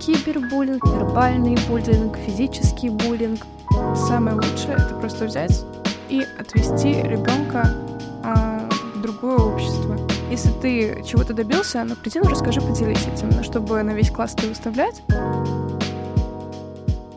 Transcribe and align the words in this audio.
кибербуллинг, 0.00 0.84
вербальный 0.86 1.56
буллинг, 1.68 2.16
физический 2.16 2.88
буллинг. 2.88 3.40
Самое 3.94 4.36
лучшее 4.36 4.76
это 4.76 4.96
просто 4.98 5.26
взять 5.26 5.62
и 6.08 6.22
отвести 6.38 7.02
ребенка 7.02 7.74
а, 8.24 8.66
в 8.94 9.02
другое 9.02 9.36
общество. 9.36 9.98
Если 10.30 10.50
ты 10.62 11.04
чего-то 11.04 11.34
добился, 11.34 11.84
ну 11.84 11.96
приди, 11.96 12.18
ну 12.18 12.30
расскажи, 12.30 12.60
поделись 12.60 13.06
этим, 13.06 13.28
ну, 13.28 13.42
чтобы 13.42 13.82
на 13.82 13.90
весь 13.90 14.10
класс 14.10 14.34
ты 14.34 14.48
выставлять. 14.48 15.02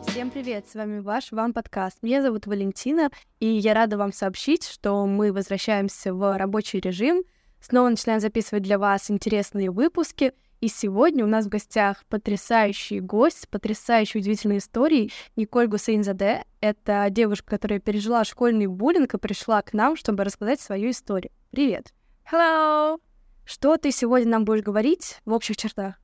Всем 0.06 0.30
привет, 0.30 0.66
с 0.70 0.74
вами 0.74 1.00
ваш 1.00 1.32
Вам 1.32 1.54
подкаст. 1.54 1.98
Меня 2.02 2.22
зовут 2.22 2.46
Валентина, 2.46 3.08
и 3.40 3.46
я 3.46 3.72
рада 3.72 3.96
вам 3.96 4.12
сообщить, 4.12 4.66
что 4.66 5.06
мы 5.06 5.32
возвращаемся 5.32 6.12
в 6.12 6.36
рабочий 6.36 6.80
режим, 6.80 7.24
снова 7.60 7.88
начинаем 7.88 8.20
записывать 8.20 8.62
для 8.62 8.78
вас 8.78 9.10
интересные 9.10 9.70
выпуски, 9.70 10.32
и 10.64 10.68
сегодня 10.68 11.22
у 11.24 11.28
нас 11.28 11.44
в 11.44 11.50
гостях 11.50 12.06
потрясающий 12.08 13.00
гость 13.00 13.42
с 13.42 13.46
потрясающей 13.46 14.20
удивительной 14.20 14.58
историей 14.58 15.12
Николь 15.36 15.66
Гусейнзаде. 15.66 16.46
Это 16.62 17.08
девушка, 17.10 17.50
которая 17.50 17.80
пережила 17.80 18.24
школьный 18.24 18.66
буллинг 18.66 19.12
и 19.12 19.18
пришла 19.18 19.60
к 19.60 19.74
нам, 19.74 19.94
чтобы 19.94 20.24
рассказать 20.24 20.62
свою 20.62 20.92
историю. 20.92 21.30
Привет. 21.50 21.92
Hello! 22.32 22.98
Что 23.44 23.76
ты 23.76 23.90
сегодня 23.90 24.30
нам 24.30 24.46
будешь 24.46 24.62
говорить 24.62 25.20
в 25.26 25.34
общих 25.34 25.58
чертах? 25.58 25.96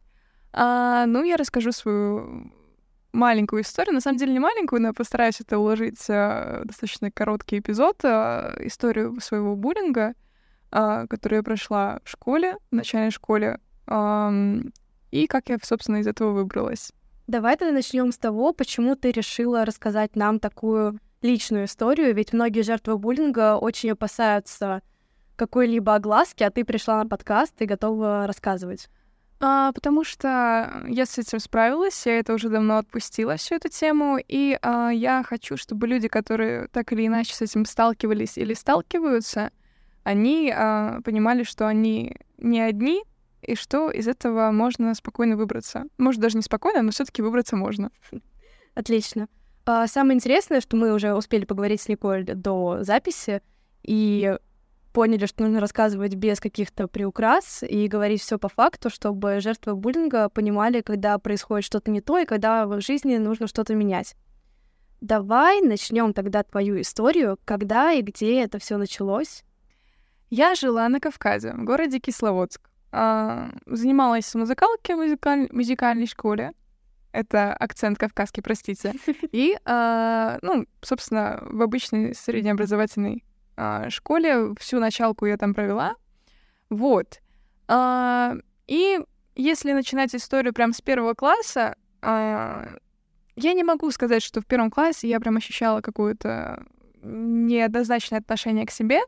А, 0.52 1.06
ну, 1.06 1.24
я 1.24 1.38
расскажу 1.38 1.72
свою 1.72 2.52
маленькую 3.14 3.62
историю. 3.62 3.94
На 3.94 4.02
самом 4.02 4.18
деле 4.18 4.34
не 4.34 4.40
маленькую, 4.40 4.82
но 4.82 4.88
я 4.88 4.92
постараюсь 4.92 5.40
это 5.40 5.58
уложить 5.58 5.98
в 6.06 6.62
достаточно 6.66 7.10
короткий 7.10 7.60
эпизод. 7.60 8.04
А, 8.04 8.54
историю 8.58 9.18
своего 9.22 9.56
буллинга, 9.56 10.12
а, 10.70 11.06
которую 11.06 11.38
я 11.38 11.42
прошла 11.42 12.00
в 12.04 12.10
школе, 12.10 12.58
в 12.70 12.74
начальной 12.74 13.10
школе 13.10 13.58
и 13.90 15.26
как 15.26 15.48
я, 15.48 15.58
собственно, 15.62 15.96
из 15.96 16.06
этого 16.06 16.32
выбралась. 16.32 16.92
Давай 17.26 17.56
тогда 17.56 17.72
начнем 17.72 18.12
с 18.12 18.18
того, 18.18 18.52
почему 18.52 18.96
ты 18.96 19.12
решила 19.12 19.64
рассказать 19.64 20.16
нам 20.16 20.40
такую 20.40 20.98
личную 21.22 21.66
историю, 21.66 22.14
ведь 22.14 22.32
многие 22.32 22.62
жертвы 22.62 22.98
буллинга 22.98 23.56
очень 23.56 23.90
опасаются 23.90 24.82
какой-либо 25.36 25.94
огласки, 25.94 26.42
а 26.42 26.50
ты 26.50 26.64
пришла 26.64 27.02
на 27.02 27.08
подкаст 27.08 27.54
и 27.62 27.66
готова 27.66 28.26
рассказывать. 28.26 28.88
А, 29.42 29.72
потому 29.72 30.04
что 30.04 30.82
я 30.86 31.06
с 31.06 31.16
этим 31.16 31.38
справилась, 31.38 32.04
я 32.04 32.18
это 32.18 32.34
уже 32.34 32.50
давно 32.50 32.76
отпустила, 32.76 33.36
всю 33.36 33.54
эту 33.54 33.68
тему, 33.70 34.18
и 34.26 34.58
а, 34.60 34.90
я 34.90 35.22
хочу, 35.22 35.56
чтобы 35.56 35.86
люди, 35.86 36.08
которые 36.08 36.68
так 36.68 36.92
или 36.92 37.06
иначе 37.06 37.34
с 37.34 37.40
этим 37.40 37.64
сталкивались 37.64 38.36
или 38.36 38.52
сталкиваются, 38.52 39.50
они 40.02 40.52
а, 40.54 41.00
понимали, 41.02 41.44
что 41.44 41.66
они 41.66 42.16
не 42.36 42.60
одни, 42.60 43.02
и 43.42 43.54
что 43.54 43.90
из 43.90 44.08
этого 44.08 44.50
можно 44.50 44.94
спокойно 44.94 45.36
выбраться. 45.36 45.84
Может, 45.98 46.20
даже 46.20 46.36
не 46.36 46.42
спокойно, 46.42 46.82
но 46.82 46.90
все 46.90 47.04
таки 47.04 47.22
выбраться 47.22 47.56
можно. 47.56 47.90
Отлично. 48.74 49.28
А, 49.66 49.86
самое 49.86 50.16
интересное, 50.16 50.60
что 50.60 50.76
мы 50.76 50.92
уже 50.92 51.14
успели 51.14 51.44
поговорить 51.44 51.80
с 51.80 51.88
Николь 51.88 52.24
до 52.24 52.78
записи 52.82 53.42
и 53.82 54.36
поняли, 54.92 55.26
что 55.26 55.44
нужно 55.44 55.60
рассказывать 55.60 56.14
без 56.14 56.40
каких-то 56.40 56.88
приукрас 56.88 57.62
и 57.62 57.86
говорить 57.86 58.22
все 58.22 58.38
по 58.38 58.48
факту, 58.48 58.90
чтобы 58.90 59.40
жертвы 59.40 59.74
буллинга 59.74 60.28
понимали, 60.28 60.80
когда 60.80 61.18
происходит 61.18 61.64
что-то 61.64 61.90
не 61.90 62.00
то 62.00 62.18
и 62.18 62.24
когда 62.24 62.66
в 62.66 62.74
их 62.74 62.82
жизни 62.82 63.16
нужно 63.16 63.46
что-то 63.46 63.74
менять. 63.74 64.16
Давай 65.00 65.62
начнем 65.62 66.12
тогда 66.12 66.42
твою 66.42 66.80
историю, 66.80 67.38
когда 67.44 67.92
и 67.92 68.02
где 68.02 68.42
это 68.42 68.58
все 68.58 68.76
началось. 68.76 69.44
Я 70.28 70.54
жила 70.54 70.88
на 70.88 71.00
Кавказе, 71.00 71.54
в 71.54 71.64
городе 71.64 71.98
Кисловодск. 71.98 72.69
А, 72.92 73.50
занималась 73.66 74.26
в 74.26 74.38
музыкалке 74.38 74.96
музыкаль... 74.96 75.48
музыкальной 75.52 76.06
школе. 76.06 76.52
Это 77.12 77.54
акцент 77.54 77.98
кавказский, 77.98 78.42
простите. 78.42 78.94
И, 79.32 79.56
а, 79.64 80.38
ну, 80.42 80.66
собственно, 80.80 81.40
в 81.42 81.62
обычной 81.62 82.14
среднеобразовательной 82.14 83.24
а, 83.56 83.90
школе 83.90 84.54
всю 84.58 84.80
началку 84.80 85.26
я 85.26 85.36
там 85.36 85.54
провела. 85.54 85.94
Вот. 86.68 87.20
А, 87.68 88.34
и 88.66 89.00
если 89.36 89.72
начинать 89.72 90.14
историю 90.14 90.52
прям 90.52 90.72
с 90.72 90.80
первого 90.80 91.14
класса, 91.14 91.76
а, 92.02 92.68
я 93.36 93.52
не 93.52 93.62
могу 93.62 93.90
сказать, 93.92 94.22
что 94.22 94.40
в 94.40 94.46
первом 94.46 94.70
классе 94.70 95.08
я 95.08 95.20
прям 95.20 95.36
ощущала 95.36 95.80
какое-то 95.80 96.64
неоднозначное 97.02 98.18
отношение 98.18 98.66
к 98.66 98.72
себе. 98.72 99.00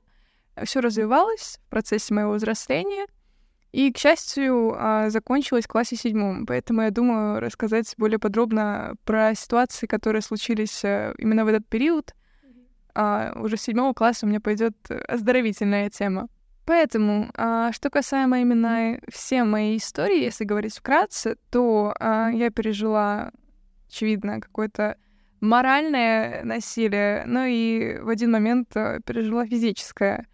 Все 0.65 0.81
развивалось 0.81 1.59
в 1.67 1.71
процессе 1.71 2.15
моего 2.15 2.33
взросления— 2.33 3.07
и, 3.73 3.91
к 3.91 3.99
счастью, 3.99 4.75
а, 4.77 5.09
закончилась 5.09 5.65
в 5.65 5.69
классе 5.69 5.97
седьмом, 5.97 6.45
поэтому 6.47 6.83
я 6.83 6.91
думаю 6.91 7.41
рассказать 7.41 7.95
более 7.97 8.19
подробно 8.19 8.95
про 9.05 9.35
ситуации, 9.35 9.87
которые 9.87 10.21
случились 10.21 10.85
э, 10.85 11.15
именно 11.17 11.45
в 11.45 11.49
этот 11.49 11.67
период. 11.67 12.15
А 12.95 13.33
уже 13.37 13.57
с 13.57 13.63
седьмого 13.63 13.95
класса 13.95 14.27
у 14.27 14.29
меня 14.29 14.41
пойдет 14.41 14.77
оздоровительная 15.09 15.89
тема. 15.89 16.29
Поэтому, 16.67 17.31
а, 17.35 17.73
что 17.73 17.91
касаемо 17.91 18.41
именно 18.41 19.01
всей 19.11 19.43
моей 19.43 19.79
истории, 19.79 20.23
если 20.23 20.45
говорить 20.45 20.77
вкратце, 20.77 21.37
то 21.51 21.95
а, 21.99 22.29
я 22.31 22.51
пережила, 22.51 23.33
очевидно, 23.89 24.41
какое-то 24.41 24.97
моральное 25.41 26.45
насилие, 26.45 27.25
но 27.27 27.47
и 27.47 27.99
в 27.99 28.09
один 28.09 28.31
момент 28.31 28.77
э, 28.77 29.01
пережила 29.05 29.45
физическое. 29.45 30.27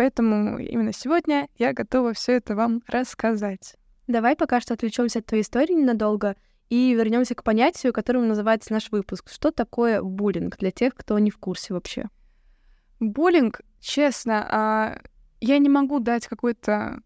Поэтому 0.00 0.58
именно 0.58 0.94
сегодня 0.94 1.46
я 1.58 1.74
готова 1.74 2.14
все 2.14 2.32
это 2.32 2.56
вам 2.56 2.80
рассказать. 2.86 3.76
Давай 4.06 4.34
пока 4.34 4.58
что 4.62 4.72
отвлечемся 4.72 5.18
от 5.18 5.26
твоей 5.26 5.42
истории 5.42 5.74
ненадолго 5.74 6.36
и 6.70 6.94
вернемся 6.94 7.34
к 7.34 7.44
понятию, 7.44 7.92
которым 7.92 8.26
называется 8.26 8.72
наш 8.72 8.90
выпуск. 8.90 9.28
Что 9.30 9.50
такое 9.50 10.00
буллинг 10.00 10.56
для 10.56 10.70
тех, 10.70 10.94
кто 10.94 11.18
не 11.18 11.30
в 11.30 11.36
курсе 11.36 11.74
вообще? 11.74 12.08
Буллинг, 12.98 13.60
честно, 13.78 14.46
а, 14.50 15.02
я 15.38 15.58
не 15.58 15.68
могу 15.68 16.00
дать 16.00 16.26
какое-то 16.28 17.02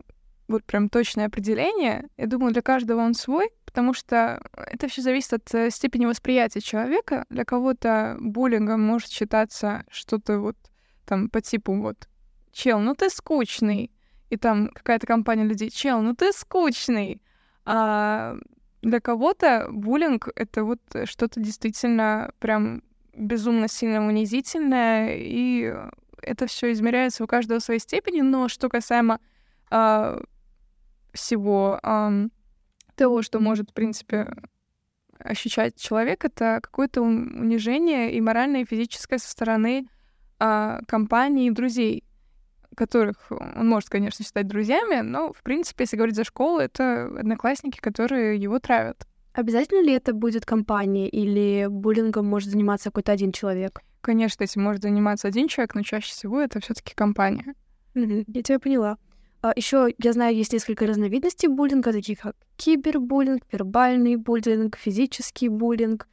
вот 0.46 0.62
прям 0.62 0.88
точное 0.88 1.26
определение. 1.26 2.08
Я 2.16 2.28
думаю, 2.28 2.52
для 2.52 2.62
каждого 2.62 3.00
он 3.00 3.14
свой, 3.14 3.50
потому 3.64 3.92
что 3.92 4.40
это 4.54 4.86
все 4.86 5.02
зависит 5.02 5.32
от 5.32 5.52
э, 5.52 5.70
степени 5.70 6.06
восприятия 6.06 6.60
человека. 6.60 7.24
Для 7.28 7.44
кого-то 7.44 8.16
буллингом 8.20 8.82
может 8.82 9.10
считаться 9.10 9.82
что-то 9.90 10.38
вот 10.38 10.56
там 11.04 11.28
по 11.28 11.40
типу 11.40 11.74
вот 11.74 12.08
чел, 12.54 12.80
ну 12.80 12.94
ты 12.94 13.10
скучный. 13.10 13.90
И 14.30 14.36
там 14.36 14.68
какая-то 14.68 15.06
компания 15.06 15.44
людей, 15.44 15.70
чел, 15.70 16.00
ну 16.00 16.14
ты 16.14 16.32
скучный. 16.32 17.20
А 17.64 18.36
для 18.82 19.00
кого-то 19.00 19.68
буллинг— 19.70 20.28
это 20.36 20.64
вот 20.64 20.80
что-то 21.04 21.40
действительно 21.40 22.32
прям 22.38 22.82
безумно 23.14 23.68
сильно 23.68 24.06
унизительное, 24.06 25.16
и 25.16 25.74
это 26.22 26.46
все 26.46 26.72
измеряется 26.72 27.24
у 27.24 27.26
каждого 27.26 27.60
в 27.60 27.62
своей 27.64 27.80
степени, 27.80 28.20
но 28.20 28.48
что 28.48 28.68
касаемо 28.68 29.20
а, 29.70 30.20
всего 31.12 31.78
а, 31.82 32.12
того, 32.96 33.22
что 33.22 33.40
может, 33.40 33.70
в 33.70 33.74
принципе, 33.74 34.34
ощущать 35.18 35.80
человек, 35.80 36.24
это 36.24 36.58
какое-то 36.62 37.02
унижение 37.02 38.12
и 38.12 38.20
моральное, 38.20 38.62
и 38.62 38.66
физическое 38.66 39.18
со 39.18 39.30
стороны 39.30 39.86
а, 40.38 40.80
компании 40.86 41.46
и 41.46 41.50
друзей 41.50 42.04
которых 42.74 43.16
он 43.30 43.68
может, 43.68 43.88
конечно, 43.88 44.24
считать 44.24 44.46
друзьями, 44.46 45.00
но, 45.00 45.32
в 45.32 45.42
принципе, 45.42 45.84
если 45.84 45.96
говорить 45.96 46.16
за 46.16 46.24
школу, 46.24 46.58
это 46.58 47.06
одноклассники, 47.18 47.78
которые 47.80 48.36
его 48.36 48.58
травят. 48.58 49.06
Обязательно 49.32 49.82
ли 49.82 49.92
это 49.92 50.12
будет 50.14 50.46
компания 50.46 51.08
или 51.08 51.66
буллингом 51.68 52.26
может 52.26 52.50
заниматься 52.50 52.90
какой-то 52.90 53.12
один 53.12 53.32
человек? 53.32 53.80
Конечно, 54.00 54.44
этим 54.44 54.62
может 54.62 54.82
заниматься 54.82 55.26
один 55.26 55.48
человек, 55.48 55.74
но 55.74 55.82
чаще 55.82 56.12
всего 56.12 56.40
это 56.40 56.60
все 56.60 56.74
таки 56.74 56.94
компания. 56.94 57.54
Mm-hmm. 57.94 58.24
Я 58.28 58.42
тебя 58.42 58.58
поняла. 58.60 58.98
А, 59.42 59.52
еще 59.56 59.92
я 59.98 60.12
знаю, 60.12 60.36
есть 60.36 60.52
несколько 60.52 60.86
разновидностей 60.86 61.48
буллинга, 61.48 61.92
таких 61.92 62.20
как 62.20 62.36
кибербуллинг, 62.56 63.42
вербальный 63.52 64.16
буллинг, 64.16 64.76
физический 64.76 65.48
буллинг. 65.48 66.08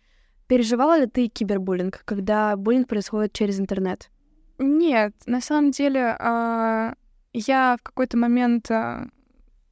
Переживала 0.47 0.99
ли 0.99 1.05
ты 1.05 1.27
кибербуллинг, 1.27 2.01
когда 2.05 2.55
буллинг 2.57 2.87
происходит 2.87 3.33
через 3.33 3.59
интернет? 3.59 4.09
Нет, 4.61 5.15
на 5.25 5.41
самом 5.41 5.71
деле 5.71 6.15
а, 6.19 6.93
я 7.33 7.77
в 7.79 7.83
какой-то 7.83 8.15
момент 8.15 8.69
а, 8.69 9.07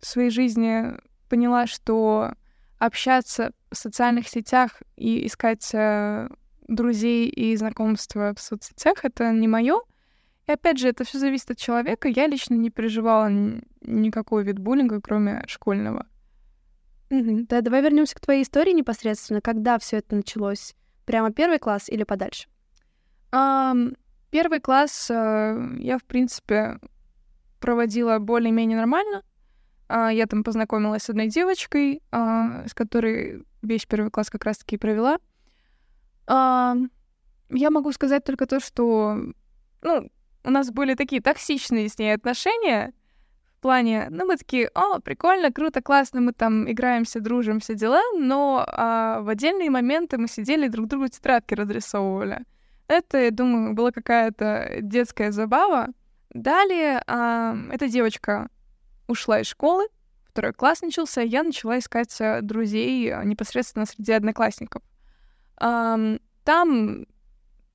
своей 0.01 0.31
жизни 0.31 0.95
поняла, 1.30 1.68
что 1.68 2.33
общаться 2.80 3.51
в 3.71 3.77
социальных 3.77 4.27
сетях 4.27 4.81
и 4.95 5.27
искать 5.27 5.69
а, 5.75 6.27
друзей 6.68 7.30
и 7.30 7.56
знакомства 7.56 8.33
в 8.36 8.41
соцсетях 8.41 9.06
это 9.06 9.31
не 9.31 9.47
мое. 9.47 9.80
И 10.47 10.51
опять 10.51 10.80
же, 10.80 10.88
это 10.88 11.03
все 11.03 11.19
зависит 11.19 11.51
от 11.51 11.59
человека. 11.59 12.07
Я 12.07 12.25
лично 12.25 12.56
не 12.56 12.71
переживала 12.71 13.30
никакой 13.81 14.44
вид 14.44 14.57
буллинга, 14.57 15.00
кроме 15.01 15.44
школьного. 15.45 16.07
Да, 17.12 17.62
давай 17.62 17.83
вернемся 17.83 18.15
к 18.15 18.21
твоей 18.21 18.41
истории 18.41 18.71
непосредственно. 18.71 19.41
Когда 19.41 19.77
все 19.77 19.97
это 19.97 20.15
началось? 20.15 20.74
Прямо 21.06 21.31
первый 21.31 21.59
класс 21.59 21.89
или 21.89 22.03
подальше? 22.03 22.47
Um, 23.31 23.95
Первый 24.31 24.59
класс 24.59 25.09
э, 25.09 25.75
я, 25.79 25.97
в 25.97 26.03
принципе, 26.03 26.79
проводила 27.59 28.19
более-менее 28.19 28.77
нормально. 28.77 29.23
Э, 29.87 30.09
я 30.11 30.27
там 30.27 30.43
познакомилась 30.43 31.03
с 31.03 31.09
одной 31.09 31.27
девочкой, 31.27 32.01
э, 32.11 32.67
с 32.67 32.73
которой 32.73 33.43
весь 33.61 33.85
первый 33.85 34.11
класс 34.11 34.29
как 34.29 34.45
раз-таки 34.45 34.77
провела. 34.77 35.19
А, 36.27 36.75
я 37.49 37.71
могу 37.71 37.91
сказать 37.91 38.23
только 38.23 38.45
то, 38.45 38.59
что, 38.59 39.17
ну, 39.81 40.09
у 40.43 40.51
нас 40.51 40.71
были 40.71 40.93
такие 40.93 41.21
токсичные 41.21 41.89
с 41.89 41.97
ней 41.97 42.13
отношения, 42.13 42.93
в 43.57 43.61
плане, 43.61 44.07
ну, 44.09 44.25
мы 44.25 44.37
такие, 44.37 44.69
о, 44.73 44.99
прикольно, 44.99 45.51
круто, 45.51 45.81
классно, 45.81 46.21
мы 46.21 46.31
там 46.31 46.71
играемся, 46.71 47.19
дружим, 47.19 47.59
все 47.59 47.75
дела, 47.75 48.01
но 48.17 48.63
а, 48.65 49.21
в 49.21 49.27
отдельные 49.27 49.69
моменты 49.69 50.17
мы 50.17 50.27
сидели 50.27 50.67
друг 50.67 50.87
другу 50.87 51.07
тетрадки 51.07 51.55
разрисовывали. 51.55 52.45
Это, 52.89 53.19
я 53.19 53.31
думаю, 53.31 53.75
была 53.75 53.91
какая-то 53.91 54.80
детская 54.81 55.31
забава. 55.31 55.89
Далее 56.31 57.01
а, 57.06 57.56
эта 57.71 57.88
девочка 57.88 58.50
ушла 59.07 59.41
из 59.41 59.47
школы, 59.47 59.88
второй 60.25 60.53
класс 60.53 60.81
начался, 60.81 61.21
я 61.21 61.44
начала 61.44 61.80
искать 61.80 62.15
э, 62.19 62.41
друзей 62.41 63.09
э, 63.09 63.24
непосредственно 63.25 63.86
среди 63.86 64.12
одноклассников. 64.12 64.83
Там 65.57 67.06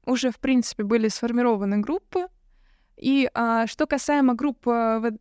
уже, 0.06 0.30
в 0.30 0.38
принципе, 0.38 0.82
были 0.82 1.08
сформированы 1.08 1.78
группы. 1.78 2.26
И 2.96 3.28
а, 3.34 3.66
что 3.66 3.86
касаемо 3.86 4.34
групп 4.34 4.66
в, 4.66 5.12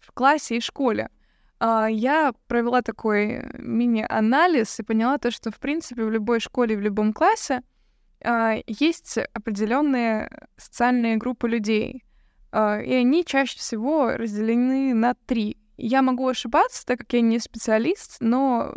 в 0.00 0.12
классе 0.12 0.56
и 0.56 0.60
школе, 0.60 1.10
а, 1.58 1.88
я 1.88 2.32
провела 2.46 2.82
такой 2.82 3.44
мини-анализ 3.58 4.80
и 4.80 4.82
поняла 4.82 5.18
то, 5.18 5.30
что, 5.30 5.50
в 5.50 5.58
принципе, 5.58 6.04
в 6.04 6.10
любой 6.10 6.40
школе, 6.40 6.76
в 6.76 6.80
любом 6.80 7.12
классе 7.12 7.56
а, 7.56 7.75
есть 8.66 9.18
определенные 9.34 10.30
социальные 10.56 11.16
группы 11.16 11.48
людей. 11.48 12.04
А, 12.52 12.80
и 12.80 12.92
они 12.94 13.24
чаще 13.24 13.58
всего 13.58 14.12
разделены 14.16 14.94
на 14.94 15.14
три. 15.14 15.58
Я 15.76 16.02
могу 16.02 16.26
ошибаться, 16.26 16.86
так 16.86 17.00
как 17.00 17.12
я 17.12 17.20
не 17.20 17.38
специалист, 17.38 18.16
но 18.20 18.72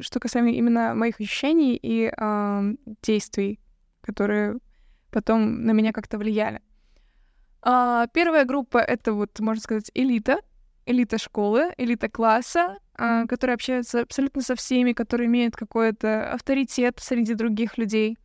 что 0.00 0.18
касаемо 0.18 0.50
именно 0.50 0.94
моих 0.94 1.20
ощущений 1.20 1.78
и 1.80 2.10
э, 2.10 2.74
действий, 3.02 3.60
которые 4.00 4.58
потом 5.10 5.64
на 5.64 5.72
меня 5.72 5.92
как-то 5.92 6.18
влияли. 6.18 6.62
А, 7.60 8.06
первая 8.14 8.44
группа— 8.44 8.78
это 8.78 9.12
вот, 9.12 9.38
можно 9.40 9.60
сказать, 9.60 9.90
элита, 9.94 10.40
элита 10.86 11.18
школы, 11.18 11.72
элита 11.76 12.08
класса, 12.08 12.78
а, 12.94 13.26
которые 13.26 13.54
общаются 13.54 14.02
абсолютно 14.02 14.42
со 14.42 14.54
всеми, 14.54 14.92
которые 14.92 15.26
имеют 15.26 15.56
какой-то 15.56 16.32
авторитет 16.32 16.98
среди 17.00 17.34
других 17.34 17.76
людей. 17.76 18.16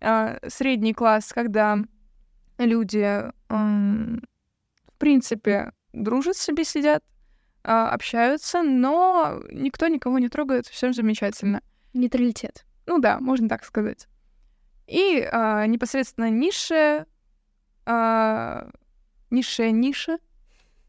А, 0.00 0.38
средний 0.48 0.94
класс, 0.94 1.32
когда 1.32 1.78
люди, 2.58 3.30
в 3.48 4.98
принципе, 4.98 5.72
дружат 5.92 6.36
себе, 6.36 6.64
сидят, 6.64 7.02
а, 7.62 7.90
общаются, 7.90 8.62
но 8.62 9.42
никто 9.50 9.88
никого 9.88 10.18
не 10.18 10.28
трогает, 10.28 10.66
все 10.66 10.92
замечательно. 10.92 11.62
Нейтралитет. 11.92 12.64
Ну 12.86 12.98
да, 12.98 13.20
можно 13.20 13.48
так 13.48 13.64
сказать. 13.64 14.06
И 14.86 15.26
а, 15.30 15.66
непосредственно 15.66 16.30
низшая, 16.30 17.06
а, 17.86 18.70
низшая 19.30 19.70
ниша 19.70 20.18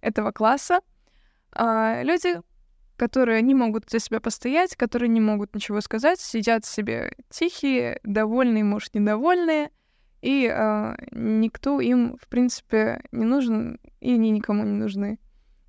этого 0.02 0.32
класса 0.32 0.80
люди, 1.54 2.40
которые 3.02 3.42
не 3.42 3.56
могут 3.56 3.90
за 3.90 3.98
себя 3.98 4.20
постоять, 4.20 4.76
которые 4.76 5.10
не 5.10 5.20
могут 5.20 5.56
ничего 5.56 5.82
сказать, 5.82 6.20
сидят 6.20 6.66
себе 6.66 7.16
тихие, 7.32 8.00
довольные, 8.04 8.64
может, 8.64 8.94
недовольные, 8.94 9.72
и 10.22 10.46
а, 10.46 10.96
никто 11.10 11.82
им, 11.82 12.16
в 12.22 12.28
принципе, 12.28 13.02
не 13.12 13.26
нужен, 13.26 13.80
и 14.02 14.14
они 14.14 14.30
никому 14.30 14.64
не 14.66 14.74
нужны. 14.74 15.18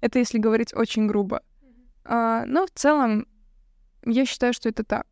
Это 0.02 0.18
если 0.18 0.36
говорить 0.36 0.74
очень 0.74 1.06
грубо. 1.06 1.40
А, 2.04 2.44
но 2.44 2.66
в 2.66 2.70
целом 2.70 3.26
я 4.04 4.26
считаю, 4.26 4.52
что 4.52 4.68
это 4.68 4.84
так. 4.84 5.06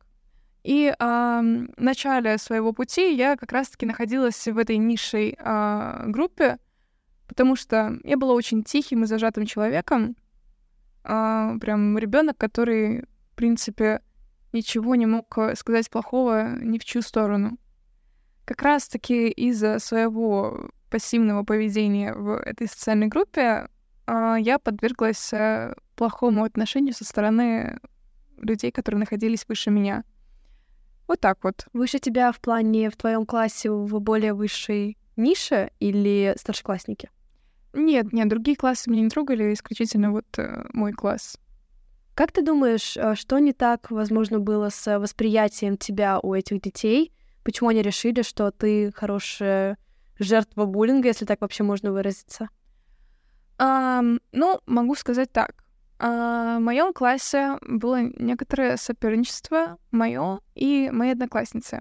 И 0.62 0.94
а, 0.98 1.40
в 1.40 1.82
начале 1.82 2.36
своего 2.36 2.74
пути 2.74 3.14
я 3.14 3.38
как 3.38 3.50
раз-таки 3.50 3.86
находилась 3.86 4.46
в 4.46 4.58
этой 4.58 4.76
низшей 4.76 5.38
а, 5.38 6.04
группе, 6.06 6.58
потому 7.28 7.56
что 7.56 7.98
я 8.04 8.18
была 8.18 8.34
очень 8.34 8.62
тихим 8.62 9.04
и 9.04 9.06
зажатым 9.06 9.46
человеком, 9.46 10.16
а, 11.04 11.56
прям 11.58 11.98
ребенок, 11.98 12.36
который, 12.36 13.02
в 13.32 13.34
принципе, 13.36 14.02
ничего 14.52 14.94
не 14.94 15.06
мог 15.06 15.38
сказать 15.54 15.90
плохого 15.90 16.56
ни 16.60 16.78
в 16.78 16.84
чью 16.84 17.02
сторону. 17.02 17.58
Как 18.44 18.62
раз-таки 18.62 19.28
из-за 19.28 19.78
своего 19.78 20.70
пассивного 20.90 21.44
поведения 21.44 22.12
в 22.14 22.36
этой 22.38 22.66
социальной 22.66 23.06
группе 23.06 23.68
а, 24.06 24.36
я 24.36 24.58
подверглась 24.58 25.32
э, 25.32 25.74
плохому 25.94 26.44
отношению 26.44 26.94
со 26.94 27.04
стороны 27.04 27.78
людей, 28.38 28.72
которые 28.72 28.98
находились 28.98 29.44
выше 29.46 29.70
меня. 29.70 30.02
Вот 31.06 31.20
так 31.20 31.44
вот. 31.44 31.66
Выше 31.72 31.98
тебя 31.98 32.32
в 32.32 32.40
плане 32.40 32.90
в 32.90 32.96
твоем 32.96 33.24
классе 33.24 33.70
в 33.70 34.00
более 34.00 34.32
высшей 34.32 34.98
нише 35.16 35.70
или 35.78 36.34
старшеклассники? 36.36 37.10
Нет, 37.72 38.12
нет, 38.12 38.28
другие 38.28 38.56
классы 38.56 38.90
меня 38.90 39.02
не 39.02 39.10
трогали, 39.10 39.52
исключительно 39.52 40.10
вот 40.10 40.26
э, 40.38 40.64
мой 40.72 40.92
класс. 40.92 41.38
Как 42.14 42.32
ты 42.32 42.42
думаешь, 42.42 42.96
э, 42.96 43.14
что 43.14 43.38
не 43.38 43.52
так, 43.52 43.90
возможно, 43.90 44.40
было 44.40 44.68
с 44.70 44.98
восприятием 44.98 45.76
тебя 45.76 46.18
у 46.20 46.34
этих 46.34 46.60
детей? 46.60 47.12
Почему 47.44 47.70
они 47.70 47.82
решили, 47.82 48.22
что 48.22 48.50
ты 48.50 48.92
хорошая 48.92 49.78
жертва 50.18 50.66
буллинга, 50.66 51.08
если 51.08 51.24
так 51.24 51.40
вообще 51.40 51.62
можно 51.62 51.92
выразиться? 51.92 52.48
А, 53.58 54.02
ну, 54.32 54.60
могу 54.66 54.94
сказать 54.94 55.32
так. 55.32 55.64
А, 55.98 56.58
в 56.58 56.62
моем 56.62 56.92
классе 56.92 57.58
было 57.60 58.00
некоторое 58.02 58.76
соперничество 58.76 59.78
мое 59.90 60.40
и 60.54 60.90
моей 60.90 61.12
одноклассницы. 61.12 61.80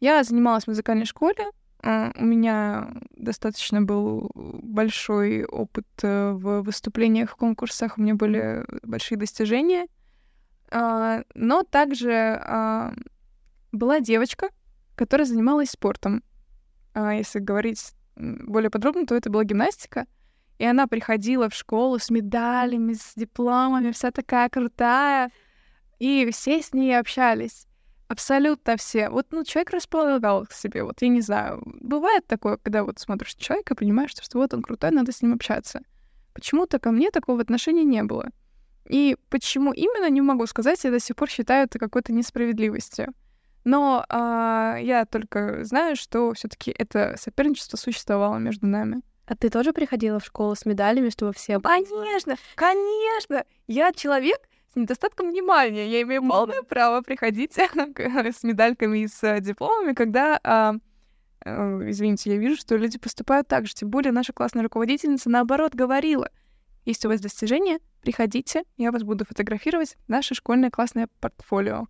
Я 0.00 0.22
занималась 0.22 0.64
в 0.64 0.68
музыкальной 0.68 1.06
школе. 1.06 1.46
А, 1.86 2.12
у 2.16 2.24
меня 2.24 2.88
достаточно 3.14 3.82
был 3.82 4.30
большой 4.34 5.44
опыт 5.44 5.86
э, 6.02 6.30
в 6.32 6.62
выступлениях 6.62 7.32
в 7.32 7.36
конкурсах, 7.36 7.98
у 7.98 8.00
меня 8.00 8.14
были 8.14 8.64
большие 8.82 9.18
достижения. 9.18 9.86
А, 10.70 11.24
но 11.34 11.62
также 11.62 12.40
а, 12.40 12.94
была 13.70 14.00
девочка, 14.00 14.48
которая 14.96 15.26
занималась 15.26 15.70
спортом. 15.70 16.22
Если 16.96 17.40
говорить 17.40 17.92
более 18.16 18.70
подробно, 18.70 19.04
то 19.04 19.14
это 19.14 19.28
была 19.28 19.44
гимнастика. 19.44 20.06
И 20.58 20.64
она 20.64 20.86
приходила 20.86 21.50
в 21.50 21.54
школу 21.54 21.98
с 21.98 22.08
медалями, 22.08 22.94
с 22.94 23.12
дипломами, 23.14 23.90
вся 23.90 24.10
такая 24.10 24.48
крутая. 24.48 25.30
И 25.98 26.30
все 26.30 26.62
с 26.62 26.72
ней 26.72 26.98
общались. 26.98 27.66
Абсолютно 28.08 28.76
все. 28.76 29.08
Вот, 29.08 29.26
ну, 29.30 29.44
человек 29.44 29.70
располагал 29.70 30.46
к 30.46 30.52
себе. 30.52 30.84
Вот, 30.84 31.00
я 31.00 31.08
не 31.08 31.20
знаю, 31.20 31.62
бывает 31.64 32.26
такое, 32.26 32.58
когда 32.58 32.84
вот 32.84 32.98
смотришь 32.98 33.34
человека, 33.34 33.74
понимаешь, 33.74 34.10
что 34.10 34.38
вот 34.38 34.52
он 34.52 34.62
крутой, 34.62 34.90
надо 34.90 35.12
с 35.12 35.22
ним 35.22 35.32
общаться. 35.32 35.80
Почему-то 36.34 36.78
ко 36.78 36.90
мне 36.90 37.10
такого 37.10 37.40
отношения 37.40 37.84
не 37.84 38.02
было. 38.02 38.28
И 38.88 39.16
почему 39.30 39.72
именно, 39.72 40.10
не 40.10 40.20
могу 40.20 40.46
сказать, 40.46 40.82
я 40.84 40.90
до 40.90 41.00
сих 41.00 41.16
пор 41.16 41.30
считаю 41.30 41.64
это 41.64 41.78
какой-то 41.78 42.12
несправедливостью. 42.12 43.14
Но 43.64 44.04
а, 44.10 44.76
я 44.78 45.06
только 45.06 45.64
знаю, 45.64 45.96
что 45.96 46.34
все 46.34 46.48
таки 46.48 46.74
это 46.76 47.16
соперничество 47.18 47.78
существовало 47.78 48.36
между 48.36 48.66
нами. 48.66 49.00
А 49.26 49.34
ты 49.34 49.48
тоже 49.48 49.72
приходила 49.72 50.20
в 50.20 50.26
школу 50.26 50.54
с 50.54 50.66
медалями, 50.66 51.08
чтобы 51.08 51.32
все... 51.32 51.58
Конечно, 51.58 52.36
конечно! 52.56 53.44
Я 53.66 53.92
человек 53.92 54.38
с 54.74 54.76
недостатком 54.76 55.30
внимания. 55.30 55.88
Я 55.88 56.02
имею 56.02 56.26
полное 56.26 56.62
право 56.62 57.00
приходить 57.00 57.52
с 57.56 58.42
медальками 58.42 58.98
и 58.98 59.08
с 59.08 59.40
дипломами, 59.40 59.92
когда... 59.92 60.40
А, 60.42 60.74
э, 61.44 61.90
извините, 61.90 62.32
я 62.32 62.36
вижу, 62.36 62.56
что 62.56 62.76
люди 62.76 62.98
поступают 62.98 63.46
так 63.46 63.66
же. 63.66 63.74
Тем 63.74 63.90
более 63.90 64.12
наша 64.12 64.32
классная 64.32 64.64
руководительница, 64.64 65.30
наоборот, 65.30 65.74
говорила, 65.74 66.28
если 66.84 67.06
у 67.06 67.10
вас 67.10 67.20
достижения, 67.20 67.78
приходите, 68.02 68.64
я 68.76 68.90
вас 68.90 69.04
буду 69.04 69.24
фотографировать, 69.24 69.96
наше 70.08 70.34
школьное 70.34 70.70
классное 70.70 71.08
портфолио. 71.20 71.86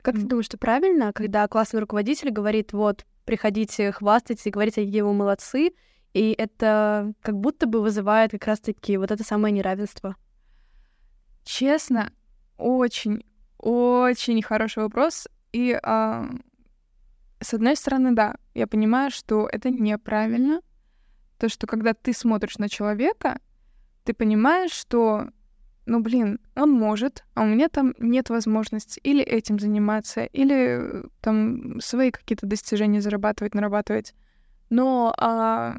Как 0.00 0.14
ты 0.14 0.22
думаешь, 0.22 0.46
что 0.46 0.58
правильно, 0.58 1.12
когда 1.12 1.46
классный 1.48 1.80
руководитель 1.80 2.30
говорит, 2.30 2.72
вот, 2.72 3.04
приходите, 3.24 3.92
хвастайтесь 3.92 4.46
и 4.46 4.50
говорите, 4.50 4.84
какие 4.84 5.02
вы 5.02 5.12
молодцы, 5.12 5.72
и 6.14 6.34
это 6.36 7.12
как 7.22 7.36
будто 7.36 7.66
бы 7.66 7.80
вызывает 7.80 8.32
как 8.32 8.46
раз-таки 8.46 8.96
вот 8.96 9.10
это 9.10 9.24
самое 9.24 9.52
неравенство. 9.52 10.16
Честно, 11.44 12.12
очень, 12.56 13.24
очень 13.58 14.42
хороший 14.42 14.82
вопрос. 14.82 15.28
И 15.52 15.78
а, 15.82 16.28
с 17.40 17.54
одной 17.54 17.76
стороны, 17.76 18.12
да, 18.12 18.36
я 18.54 18.66
понимаю, 18.66 19.10
что 19.10 19.48
это 19.50 19.70
неправильно. 19.70 20.60
То, 21.38 21.48
что 21.48 21.66
когда 21.66 21.92
ты 21.92 22.12
смотришь 22.12 22.58
на 22.58 22.68
человека, 22.68 23.40
ты 24.04 24.14
понимаешь, 24.14 24.70
что, 24.70 25.28
ну, 25.86 26.00
блин, 26.00 26.38
он 26.54 26.70
может, 26.70 27.24
а 27.34 27.42
у 27.42 27.46
меня 27.46 27.68
там 27.68 27.94
нет 27.98 28.30
возможности 28.30 29.00
или 29.00 29.22
этим 29.22 29.58
заниматься, 29.58 30.24
или 30.24 31.04
там 31.20 31.80
свои 31.80 32.10
какие-то 32.10 32.46
достижения 32.46 33.00
зарабатывать, 33.00 33.54
нарабатывать. 33.54 34.14
Но 34.70 35.12
а, 35.18 35.78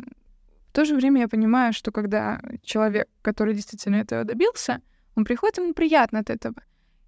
в 0.67 0.73
то 0.73 0.85
же 0.85 0.95
время 0.95 1.21
я 1.21 1.27
понимаю, 1.27 1.71
что 1.71 1.91
когда 1.91 2.41
человек, 2.61 3.07
который 3.21 3.53
действительно 3.53 3.95
этого 3.95 4.25
добился, 4.25 4.81
он 5.15 5.25
приходит, 5.25 5.57
ему 5.57 5.73
приятно 5.73 6.19
от 6.19 6.29
этого. 6.29 6.55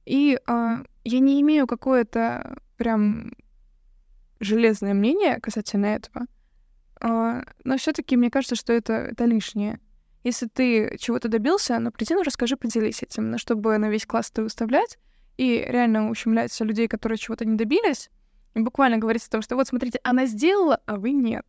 И 0.06 0.36
э, 0.36 0.76
я 1.04 1.20
не 1.20 1.42
имею 1.42 1.68
какое-то 1.68 2.58
прям 2.78 3.34
железное 4.40 4.94
мнение 4.94 5.40
касательно 5.40 5.88
этого, 5.88 6.28
а, 7.02 7.44
но 7.64 7.78
все 7.78 7.94
таки 7.94 8.18
мне 8.18 8.30
кажется, 8.30 8.56
что 8.56 8.74
это, 8.74 8.94
это 8.94 9.26
лишнее. 9.26 9.80
Если 10.24 10.48
ты 10.48 10.98
чего-то 11.00 11.28
добился, 11.28 11.78
ну, 11.80 11.92
приди, 11.92 12.16
ну, 12.16 12.24
расскажи, 12.24 12.58
поделись 12.58 13.04
этим, 13.04 13.30
ну, 13.32 13.38
чтобы 13.38 13.78
на 13.78 13.90
весь 13.90 14.06
класс 14.06 14.32
ты 14.32 14.42
выставлять 14.42 14.98
и 15.38 15.64
реально 15.68 16.10
ущемлять 16.10 16.60
людей, 16.62 16.88
которые 16.88 17.18
чего-то 17.18 17.46
не 17.46 17.58
добились, 17.58 18.10
и 18.56 18.60
буквально 18.60 18.98
говорить 18.98 19.24
о 19.28 19.30
том, 19.30 19.42
что 19.42 19.56
вот, 19.56 19.68
смотрите, 19.68 20.00
она 20.04 20.26
сделала, 20.26 20.82
а 20.86 20.96
вы 20.96 21.12
нет. 21.12 21.46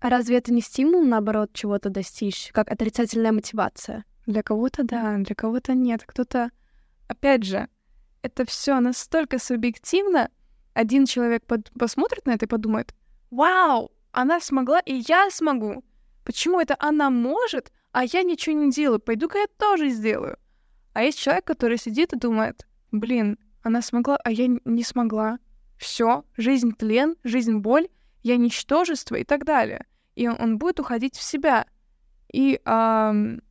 А 0.00 0.10
разве 0.10 0.36
это 0.36 0.52
не 0.52 0.60
стимул, 0.60 1.04
наоборот, 1.04 1.52
чего-то 1.54 1.88
достичь, 1.88 2.50
как 2.52 2.70
отрицательная 2.70 3.32
мотивация? 3.32 4.04
Для 4.26 4.42
кого-то 4.42 4.84
да, 4.84 5.16
для 5.18 5.34
кого-то 5.34 5.74
нет. 5.74 6.04
Кто-то, 6.06 6.50
опять 7.08 7.44
же, 7.44 7.68
это 8.22 8.44
все 8.44 8.78
настолько 8.80 9.38
субъективно. 9.38 10.30
Один 10.74 11.06
человек 11.06 11.44
под... 11.44 11.70
посмотрит 11.72 12.26
на 12.26 12.32
это 12.32 12.46
и 12.46 12.48
подумает, 12.48 12.94
вау, 13.30 13.90
она 14.12 14.40
смогла, 14.40 14.80
и 14.80 15.02
я 15.06 15.28
смогу. 15.30 15.84
Почему 16.24 16.60
это 16.60 16.76
она 16.78 17.10
может, 17.10 17.72
а 17.90 18.04
я 18.04 18.22
ничего 18.22 18.56
не 18.56 18.70
делаю? 18.70 19.00
Пойду-ка 19.00 19.38
я 19.38 19.46
тоже 19.58 19.88
сделаю. 19.88 20.38
А 20.92 21.02
есть 21.02 21.18
человек, 21.18 21.44
который 21.44 21.78
сидит 21.78 22.12
и 22.12 22.18
думает, 22.18 22.66
блин, 22.90 23.38
она 23.62 23.82
смогла, 23.82 24.18
а 24.22 24.30
я 24.30 24.46
не 24.64 24.84
смогла. 24.84 25.38
Все, 25.78 26.24
жизнь 26.36 26.72
тлен, 26.76 27.16
жизнь 27.24 27.56
боль, 27.58 27.88
я 28.22 28.36
ничтожество 28.36 29.16
и 29.16 29.24
так 29.24 29.44
далее. 29.44 29.86
И 30.14 30.28
он 30.28 30.58
будет 30.58 30.78
уходить 30.78 31.16
в 31.16 31.22
себя. 31.22 31.66
И 32.32 32.60
эм, 32.64 33.42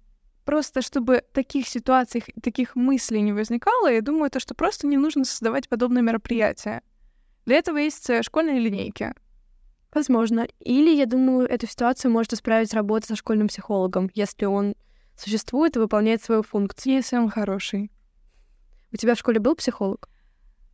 просто 0.52 0.82
чтобы 0.82 1.24
таких 1.32 1.66
ситуаций, 1.66 2.26
таких 2.44 2.76
мыслей 2.76 3.22
не 3.22 3.32
возникало, 3.32 3.90
я 3.90 4.02
думаю, 4.02 4.30
то, 4.30 4.42
что 4.42 4.54
просто 4.54 4.86
не 4.86 4.98
нужно 4.98 5.24
создавать 5.24 5.70
подобные 5.70 6.04
мероприятия. 6.04 6.82
Для 7.46 7.56
этого 7.56 7.78
есть 7.78 8.10
э, 8.10 8.22
школьные 8.22 8.60
линейки. 8.60 9.14
Возможно. 9.94 10.46
Или, 10.60 10.94
я 10.94 11.06
думаю, 11.06 11.48
эту 11.48 11.68
ситуацию 11.68 12.12
может 12.12 12.34
исправить 12.34 12.74
работа 12.74 13.08
со 13.08 13.16
школьным 13.16 13.48
психологом, 13.48 14.10
если 14.14 14.44
он 14.44 14.76
существует 15.16 15.78
и 15.78 15.80
выполняет 15.80 16.22
свою 16.22 16.44
функцию. 16.44 16.96
Если 16.96 17.16
он 17.16 17.30
хороший. 17.30 17.90
У 18.92 18.98
тебя 18.98 19.16
в 19.16 19.20
школе 19.20 19.40
был 19.40 19.56
психолог? 19.56 20.10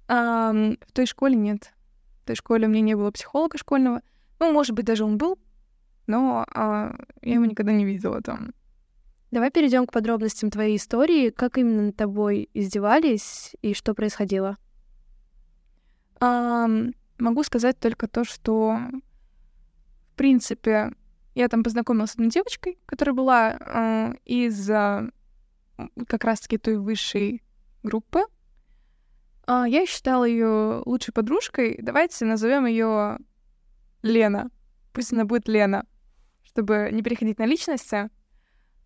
А, 0.08 0.54
в 0.54 0.92
той 0.92 1.06
школе 1.06 1.36
нет. 1.36 1.72
В 2.24 2.26
той 2.26 2.36
школе 2.36 2.66
у 2.66 2.70
меня 2.72 2.82
не 2.82 2.96
было 2.96 3.12
психолога 3.12 3.60
школьного. 3.60 4.02
Ну, 4.40 4.52
может 4.52 4.72
быть, 4.72 4.86
даже 4.86 5.06
он 5.06 5.20
был, 5.20 5.38
но 6.08 6.48
а, 6.56 6.96
я 7.22 7.36
его 7.36 7.46
никогда 7.46 7.74
не 7.74 7.86
видела 7.86 8.24
там. 8.24 8.54
Давай 9.30 9.52
перейдем 9.52 9.86
к 9.86 9.92
подробностям 9.92 10.50
твоей 10.50 10.78
истории. 10.78 11.32
Как 11.32 11.58
именно 11.58 11.84
над 11.84 11.98
тобой 11.98 12.50
издевались 12.54 13.56
и 13.62 13.74
что 13.74 13.94
происходило? 13.94 14.58
А, 16.20 16.68
могу 17.18 17.44
сказать 17.44 17.78
только 17.80 18.08
то, 18.08 18.24
что 18.24 18.78
в 20.12 20.16
принципе 20.16 20.94
я 21.36 21.50
там 21.50 21.64
познакомилась 21.64 22.12
с 22.12 22.14
одной 22.14 22.30
девочкой, 22.30 22.80
которая 22.86 23.14
была 23.14 23.58
э, 23.60 24.16
из 24.26 24.70
э, 24.70 25.12
как 26.08 26.24
раз-таки 26.24 26.58
той 26.58 26.78
высшей 26.78 27.44
группы. 27.84 28.22
Э, 29.46 29.66
я 29.68 29.86
считала 29.86 30.24
ее 30.24 30.82
лучшей 30.86 31.14
подружкой. 31.14 31.78
Давайте 31.82 32.26
назовем 32.26 32.66
ее 32.66 33.20
Лена. 34.02 34.50
Пусть 34.94 35.14
она 35.14 35.26
будет 35.26 35.48
Лена, 35.48 35.86
чтобы 36.44 36.90
не 36.92 37.04
переходить 37.04 37.38
на 37.38 37.46
личности. 37.46 38.10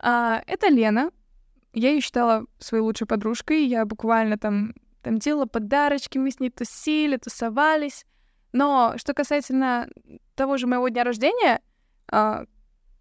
А, 0.02 0.42
это 0.48 0.68
Лена. 0.68 1.12
Я 1.74 1.92
ее 1.92 2.02
считала 2.02 2.46
своей 2.60 2.84
лучшей 2.84 3.08
подружкой. 3.08 3.66
Я 3.66 3.86
буквально 3.86 4.38
там, 4.38 4.74
там 5.04 5.20
делала 5.20 5.46
подарочки, 5.46 6.18
мы 6.18 6.32
с 6.32 6.40
ней 6.40 6.50
тусили, 6.50 7.18
тусовались. 7.18 8.06
Но 8.52 8.96
что 8.98 9.14
касательно 9.14 9.88
того 10.36 10.58
же 10.58 10.68
моего 10.68 10.90
дня 10.90 11.04
рождения, 11.04 11.62
а, 12.12 12.46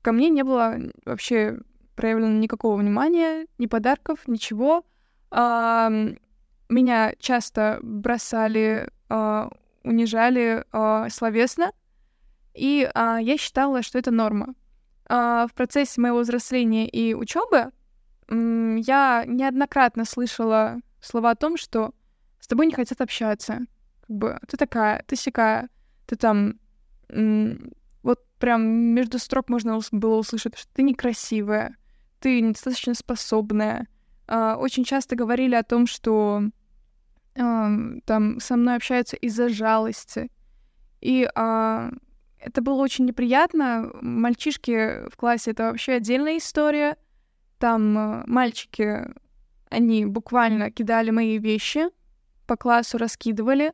ко 0.03 0.13
мне 0.13 0.29
не 0.29 0.45
было 0.45 0.77
вообще 1.05 1.59
проявлено 1.97 2.39
никакого 2.39 2.77
внимания, 2.77 3.47
ни 3.59 3.67
подарков, 3.67 4.29
ничего. 4.29 4.85
А, 5.31 5.91
меня 6.69 7.15
часто 7.19 7.81
бросали, 7.83 8.89
а, 9.09 9.51
унижали 9.83 10.65
а, 10.71 11.09
словесно, 11.09 11.73
и 12.55 12.89
а, 12.95 13.19
я 13.19 13.37
считала, 13.39 13.83
что 13.83 13.99
это 13.99 14.11
норма 14.11 14.55
в 15.11 15.51
процессе 15.55 16.01
моего 16.01 16.21
взросления 16.21 16.89
и 16.89 17.15
учебы 17.15 17.73
я 18.29 19.25
неоднократно 19.27 20.05
слышала 20.05 20.79
слова 21.01 21.31
о 21.31 21.35
том, 21.35 21.57
что 21.57 21.93
с 22.39 22.47
тобой 22.47 22.67
не 22.67 22.73
хотят 22.73 23.01
общаться. 23.01 23.67
Как 24.07 24.17
бы 24.17 24.39
ты 24.47 24.57
такая, 24.57 25.03
ты 25.09 25.17
сякая, 25.17 25.69
ты 26.07 26.15
там 26.15 26.61
вот 28.03 28.25
прям 28.39 28.63
между 28.63 29.19
строк 29.19 29.49
можно 29.49 29.81
было 29.91 30.17
услышать, 30.17 30.57
что 30.57 30.73
ты 30.73 30.83
некрасивая, 30.83 31.77
ты 32.21 32.41
недостаточно 32.41 32.95
способная. 32.95 33.89
А, 34.29 34.57
очень 34.57 34.85
часто 34.85 35.17
говорили 35.17 35.57
о 35.57 35.65
том, 35.65 35.87
что 35.87 36.43
там 37.35 38.39
со 38.41 38.57
мной 38.57 38.77
общаются 38.77 39.17
из-за 39.17 39.49
жалости. 39.49 40.31
И 41.01 41.29
а, 41.35 41.91
это 42.41 42.63
было 42.63 42.81
очень 42.83 43.05
неприятно. 43.05 43.91
Мальчишки 44.01 45.09
в 45.09 45.17
классе— 45.17 45.51
это 45.53 45.65
вообще 45.65 45.95
отдельная 45.95 46.39
история. 46.39 46.97
Там 47.59 47.99
э, 47.99 48.23
мальчики, 48.27 49.07
они 49.69 50.07
буквально 50.07 50.71
кидали 50.71 51.11
мои 51.11 51.39
вещи, 51.39 51.89
по 52.47 52.57
классу 52.57 52.99
раскидывали. 52.99 53.73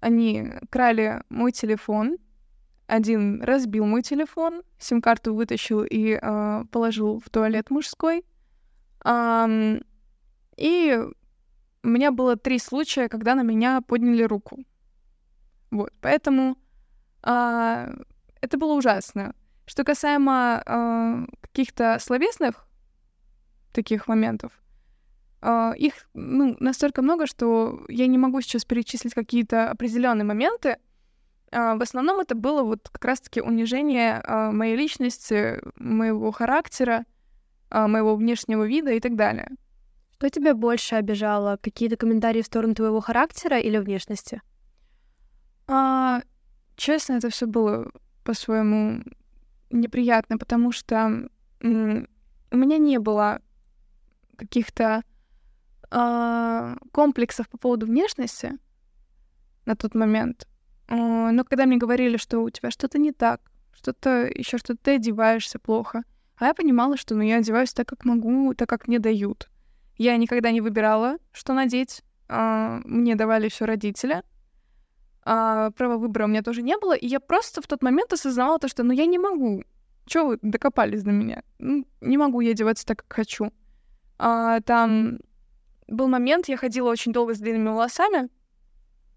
Они 0.00 0.52
крали 0.70 1.22
мой 1.30 1.52
телефон. 1.52 2.18
Один 2.86 3.42
разбил 3.42 3.86
мой 3.86 4.02
телефон, 4.02 4.62
сим-карту 4.78 5.34
вытащил 5.34 5.84
и 5.84 6.18
э, 6.20 6.64
положил 6.70 7.18
в 7.18 7.30
туалет 7.30 7.70
мужской. 7.70 8.24
Um, 9.02 9.84
и 10.56 10.98
у 11.82 11.88
меня 11.88 12.10
было 12.10 12.36
три 12.36 12.58
случая, 12.58 13.08
когда 13.08 13.34
на 13.34 13.42
меня 13.42 13.80
подняли 13.80 14.22
руку. 14.24 14.64
Вот, 15.70 15.92
поэтому 16.00 16.56
это 17.24 18.58
было 18.58 18.74
ужасно. 18.74 19.34
Что 19.66 19.82
касаемо 19.84 20.62
а, 20.66 21.24
каких-то 21.40 21.98
словесных 21.98 22.66
таких 23.72 24.08
моментов, 24.08 24.52
а, 25.40 25.72
их 25.76 26.08
ну, 26.14 26.56
настолько 26.60 27.02
много, 27.02 27.26
что 27.26 27.84
я 27.88 28.06
не 28.06 28.18
могу 28.18 28.40
сейчас 28.40 28.64
перечислить 28.64 29.14
какие-то 29.14 29.70
определенные 29.70 30.24
моменты. 30.24 30.78
А, 31.50 31.76
в 31.76 31.82
основном 31.82 32.20
это 32.20 32.34
было 32.34 32.62
вот 32.62 32.88
как 32.90 33.04
раз-таки 33.04 33.40
унижение 33.40 34.20
а, 34.24 34.52
моей 34.52 34.76
личности, 34.76 35.60
моего 35.76 36.30
характера, 36.30 37.04
а, 37.70 37.88
моего 37.88 38.16
внешнего 38.16 38.64
вида 38.64 38.92
и 38.92 39.00
так 39.00 39.16
далее. 39.16 39.50
Что 40.12 40.30
тебя 40.30 40.54
больше 40.54 40.94
обижало? 40.94 41.58
Какие-то 41.60 41.96
комментарии 41.96 42.42
в 42.42 42.46
сторону 42.46 42.74
твоего 42.74 43.00
характера 43.00 43.58
или 43.58 43.78
внешности? 43.78 44.40
А, 45.66 46.22
Честно, 46.76 47.14
это 47.14 47.30
все 47.30 47.46
было 47.46 47.90
по-своему 48.24 49.02
неприятно, 49.70 50.38
потому 50.38 50.72
что 50.72 51.28
у 51.60 51.66
меня 51.66 52.78
не 52.78 52.98
было 52.98 53.40
каких-то 54.36 55.02
э, 55.90 56.76
комплексов 56.92 57.48
по 57.48 57.58
поводу 57.58 57.86
внешности 57.86 58.58
на 59.64 59.76
тот 59.76 59.94
момент. 59.94 60.48
Э, 60.88 61.30
но 61.30 61.44
когда 61.44 61.66
мне 61.66 61.76
говорили, 61.76 62.16
что 62.16 62.40
у 62.40 62.50
тебя 62.50 62.70
что-то 62.70 62.98
не 62.98 63.12
так, 63.12 63.40
что-то 63.72 64.26
еще 64.26 64.58
что-то 64.58 64.78
ты 64.82 64.94
одеваешься 64.96 65.58
плохо, 65.58 66.04
а 66.36 66.46
я 66.46 66.54
понимала, 66.54 66.96
что 66.96 67.14
ну, 67.14 67.22
я 67.22 67.36
одеваюсь 67.36 67.72
так, 67.72 67.88
как 67.88 68.04
могу, 68.04 68.54
так, 68.54 68.68
как 68.68 68.88
мне 68.88 68.98
дают. 68.98 69.48
Я 69.96 70.16
никогда 70.16 70.50
не 70.50 70.60
выбирала, 70.60 71.18
что 71.32 71.54
надеть. 71.54 72.02
Э, 72.28 72.80
мне 72.84 73.14
давали 73.14 73.48
все 73.48 73.64
родители 73.64 74.22
а, 75.24 75.70
права 75.70 75.96
выбора 75.96 76.24
у 76.24 76.28
меня 76.28 76.42
тоже 76.42 76.62
не 76.62 76.76
было, 76.76 76.94
и 76.94 77.06
я 77.06 77.20
просто 77.20 77.62
в 77.62 77.66
тот 77.66 77.82
момент 77.82 78.12
осознавала 78.12 78.58
то, 78.58 78.68
что 78.68 78.82
ну 78.82 78.92
я 78.92 79.06
не 79.06 79.18
могу. 79.18 79.64
Чего 80.06 80.28
вы 80.28 80.38
докопались 80.42 81.02
до 81.02 81.12
меня? 81.12 81.42
Ну, 81.58 81.86
не 82.00 82.18
могу 82.18 82.40
я 82.40 82.50
одеваться 82.50 82.84
так, 82.84 82.98
как 82.98 83.12
хочу. 83.12 83.52
А, 84.18 84.60
там 84.60 85.18
был 85.88 86.08
момент, 86.08 86.48
я 86.48 86.56
ходила 86.56 86.90
очень 86.90 87.12
долго 87.12 87.34
с 87.34 87.38
длинными 87.38 87.68
волосами, 87.68 88.28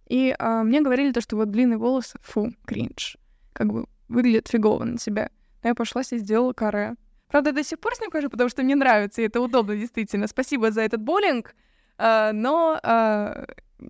и 0.08 0.34
а, 0.40 0.64
мне 0.64 0.82
говорили 0.82 1.12
то, 1.12 1.22
что 1.22 1.36
вот 1.36 1.52
длинные 1.52 1.78
волосы, 1.78 2.18
фу, 2.22 2.54
кринж, 2.66 3.18
как 3.54 3.68
бы 3.68 3.86
выглядит 4.08 4.48
фигово 4.48 4.86
на 4.86 4.98
тебя. 4.98 5.30
Но 5.64 5.70
я 5.70 5.76
пошла 5.76 6.04
себе 6.04 6.20
сделала 6.20 6.54
каре. 6.54 6.96
Правда, 7.28 7.52
до 7.52 7.64
сих 7.64 7.80
пор 7.80 7.94
с 7.94 8.00
ним 8.00 8.10
хожу, 8.10 8.30
потому 8.30 8.50
что 8.50 8.64
мне 8.64 8.76
нравится, 8.76 9.22
и 9.22 9.26
это 9.26 9.42
удобно, 9.42 9.76
действительно. 9.76 10.28
Спасибо 10.28 10.72
за 10.72 10.82
этот 10.82 11.02
боллинг. 11.02 11.56
А, 11.98 12.32
но 12.32 12.80
а, 12.82 13.46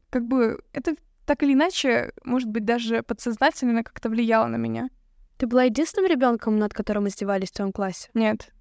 как 0.09 0.25
бы 0.25 0.59
это 0.74 0.95
так 1.27 1.43
или 1.43 1.53
иначе, 1.53 2.13
может 2.24 2.50
быть, 2.50 2.63
даже 2.63 3.03
подсознательно 3.03 3.84
как-то 3.84 4.10
влияло 4.10 4.48
на 4.48 4.55
меня. 4.55 4.89
Ты 5.36 5.46
была 5.46 5.63
единственным 5.63 6.10
ребенком, 6.10 6.57
над 6.57 6.74
которым 6.74 7.10
издевались 7.10 7.50
в 7.50 7.53
твоем 7.55 7.74
классе? 7.74 8.10
Нет. 8.13 8.53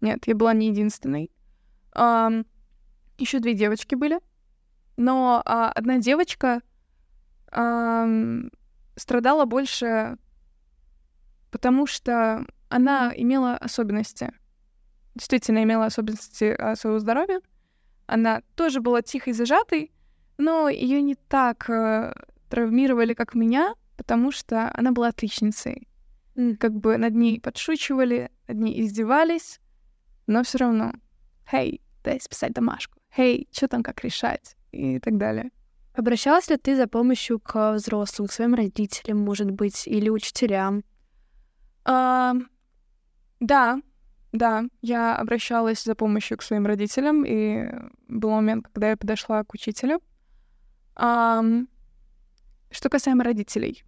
Нет, 0.00 0.26
я 0.26 0.34
была 0.34 0.54
не 0.54 0.68
единственной. 0.68 1.30
Um, 1.94 2.46
еще 3.18 3.38
две 3.38 3.52
девочки 3.52 3.94
были. 3.94 4.18
но 4.96 5.42
а, 5.44 5.70
одна 5.72 5.98
девочка 5.98 6.62
а, 7.52 8.08
страдала 8.96 9.44
больше, 9.44 10.16
потому 11.50 11.86
что 11.86 12.46
она 12.70 13.12
имела 13.14 13.58
особенности. 13.58 14.32
Действительно 15.14 15.62
имела 15.62 15.84
особенности 15.84 16.44
а, 16.58 16.76
своего 16.76 16.98
здоровья. 16.98 17.42
Она 18.06 18.40
тоже 18.54 18.80
была 18.80 19.02
тихой, 19.02 19.34
зажатой, 19.34 19.92
но 20.38 20.68
ее 20.68 21.02
не 21.02 21.14
так 21.14 21.68
а, 21.70 22.14
травмировали, 22.48 23.14
как 23.14 23.34
меня, 23.34 23.74
потому 23.96 24.32
что 24.32 24.70
она 24.74 24.92
была 24.92 25.08
отличницей. 25.08 25.88
Mm. 26.34 26.56
Как 26.56 26.72
бы 26.72 26.96
над 26.98 27.14
ней 27.14 27.40
подшучивали, 27.40 28.30
над 28.46 28.58
ней 28.58 28.80
издевались, 28.82 29.60
но 30.26 30.42
все 30.42 30.58
равно, 30.58 30.92
«Хей, 31.50 31.80
дай 32.04 32.20
списать 32.20 32.52
домашку», 32.52 32.98
«Хей, 33.14 33.48
что 33.52 33.68
там, 33.68 33.82
как 33.82 34.02
решать?» 34.04 34.56
и 34.72 34.98
так 34.98 35.16
далее. 35.16 35.50
Обращалась 35.94 36.50
ли 36.50 36.56
ты 36.58 36.76
за 36.76 36.86
помощью 36.86 37.40
к 37.40 37.72
взрослым, 37.72 38.28
к 38.28 38.32
своим 38.32 38.54
родителям, 38.54 39.18
может 39.18 39.50
быть, 39.50 39.86
или 39.86 40.10
учителям? 40.10 40.84
А, 41.84 42.34
да, 43.40 43.80
да, 44.32 44.64
я 44.82 45.16
обращалась 45.16 45.82
за 45.82 45.94
помощью 45.94 46.36
к 46.36 46.42
своим 46.42 46.66
родителям, 46.66 47.24
и 47.24 47.68
был 48.08 48.30
момент, 48.30 48.68
когда 48.70 48.90
я 48.90 48.96
подошла 48.98 49.42
к 49.44 49.54
учителю. 49.54 50.00
А, 50.96 51.44
что 52.70 52.88
касаемо 52.88 53.22
родителей, 53.22 53.84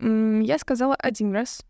я 0.00 0.58
сказала 0.58 0.94
один 0.94 1.32
раз. 1.32 1.64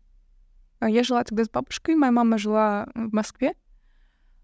А, 0.79 0.89
я 0.89 1.03
жила 1.03 1.23
тогда 1.23 1.43
с 1.43 1.49
бабушкой, 1.49 1.95
моя 1.95 2.11
мама 2.11 2.37
жила 2.37 2.87
в 2.95 3.13
Москве. 3.13 3.53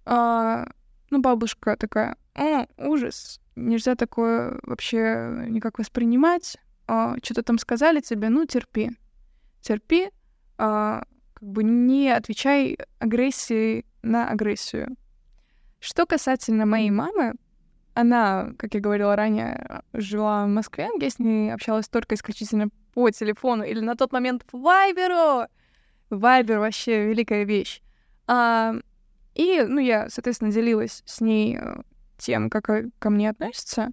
А, 0.06 0.68
ну, 1.10 1.22
бабушка 1.22 1.78
такая, 1.78 2.18
о, 2.36 2.66
ужас, 2.78 3.40
нельзя 3.56 3.96
такое 3.96 4.60
вообще 4.64 5.46
никак 5.48 5.80
воспринимать. 5.80 6.58
А, 6.88 7.16
что-то 7.24 7.44
там 7.44 7.58
сказали 7.58 8.02
тебе, 8.02 8.30
ну, 8.30 8.46
терпи. 8.46 8.92
Терпи, 9.62 10.10
а, 10.58 11.04
как 11.34 11.48
бы 11.48 11.64
не 11.64 12.10
отвечай 12.10 12.78
агрессией 13.00 13.86
на 14.02 14.30
агрессию. 14.30 14.96
Что 15.80 16.06
касательно 16.06 16.66
моей 16.66 16.90
мамы, 16.92 17.34
она, 17.94 18.54
как 18.58 18.74
я 18.74 18.80
говорила 18.80 19.16
ранее, 19.16 19.84
жила 19.94 20.46
в 20.46 20.50
Москве, 20.50 20.90
я 21.00 21.10
с 21.10 21.20
ней 21.20 21.54
общалась 21.54 21.88
только 21.88 22.16
исключительно 22.16 22.70
по 22.94 23.10
телефону 23.12 23.64
или 23.64 23.80
на 23.80 23.96
тот 23.96 24.12
момент 24.12 24.46
по 24.46 24.58
Вайберу. 24.58 25.48
Вайбер 26.10 26.60
вообще 26.60 27.08
великая 27.08 27.44
вещь. 27.44 27.82
А, 28.28 28.76
и, 29.36 29.64
ну, 29.68 29.80
я, 29.80 30.10
соответственно, 30.10 30.52
делилась 30.52 31.02
с 31.06 31.22
ней 31.22 31.58
э, 31.60 31.82
тем, 32.18 32.50
как 32.50 32.70
э, 32.70 32.90
ко 33.00 33.10
мне 33.10 33.30
относятся. 33.30 33.90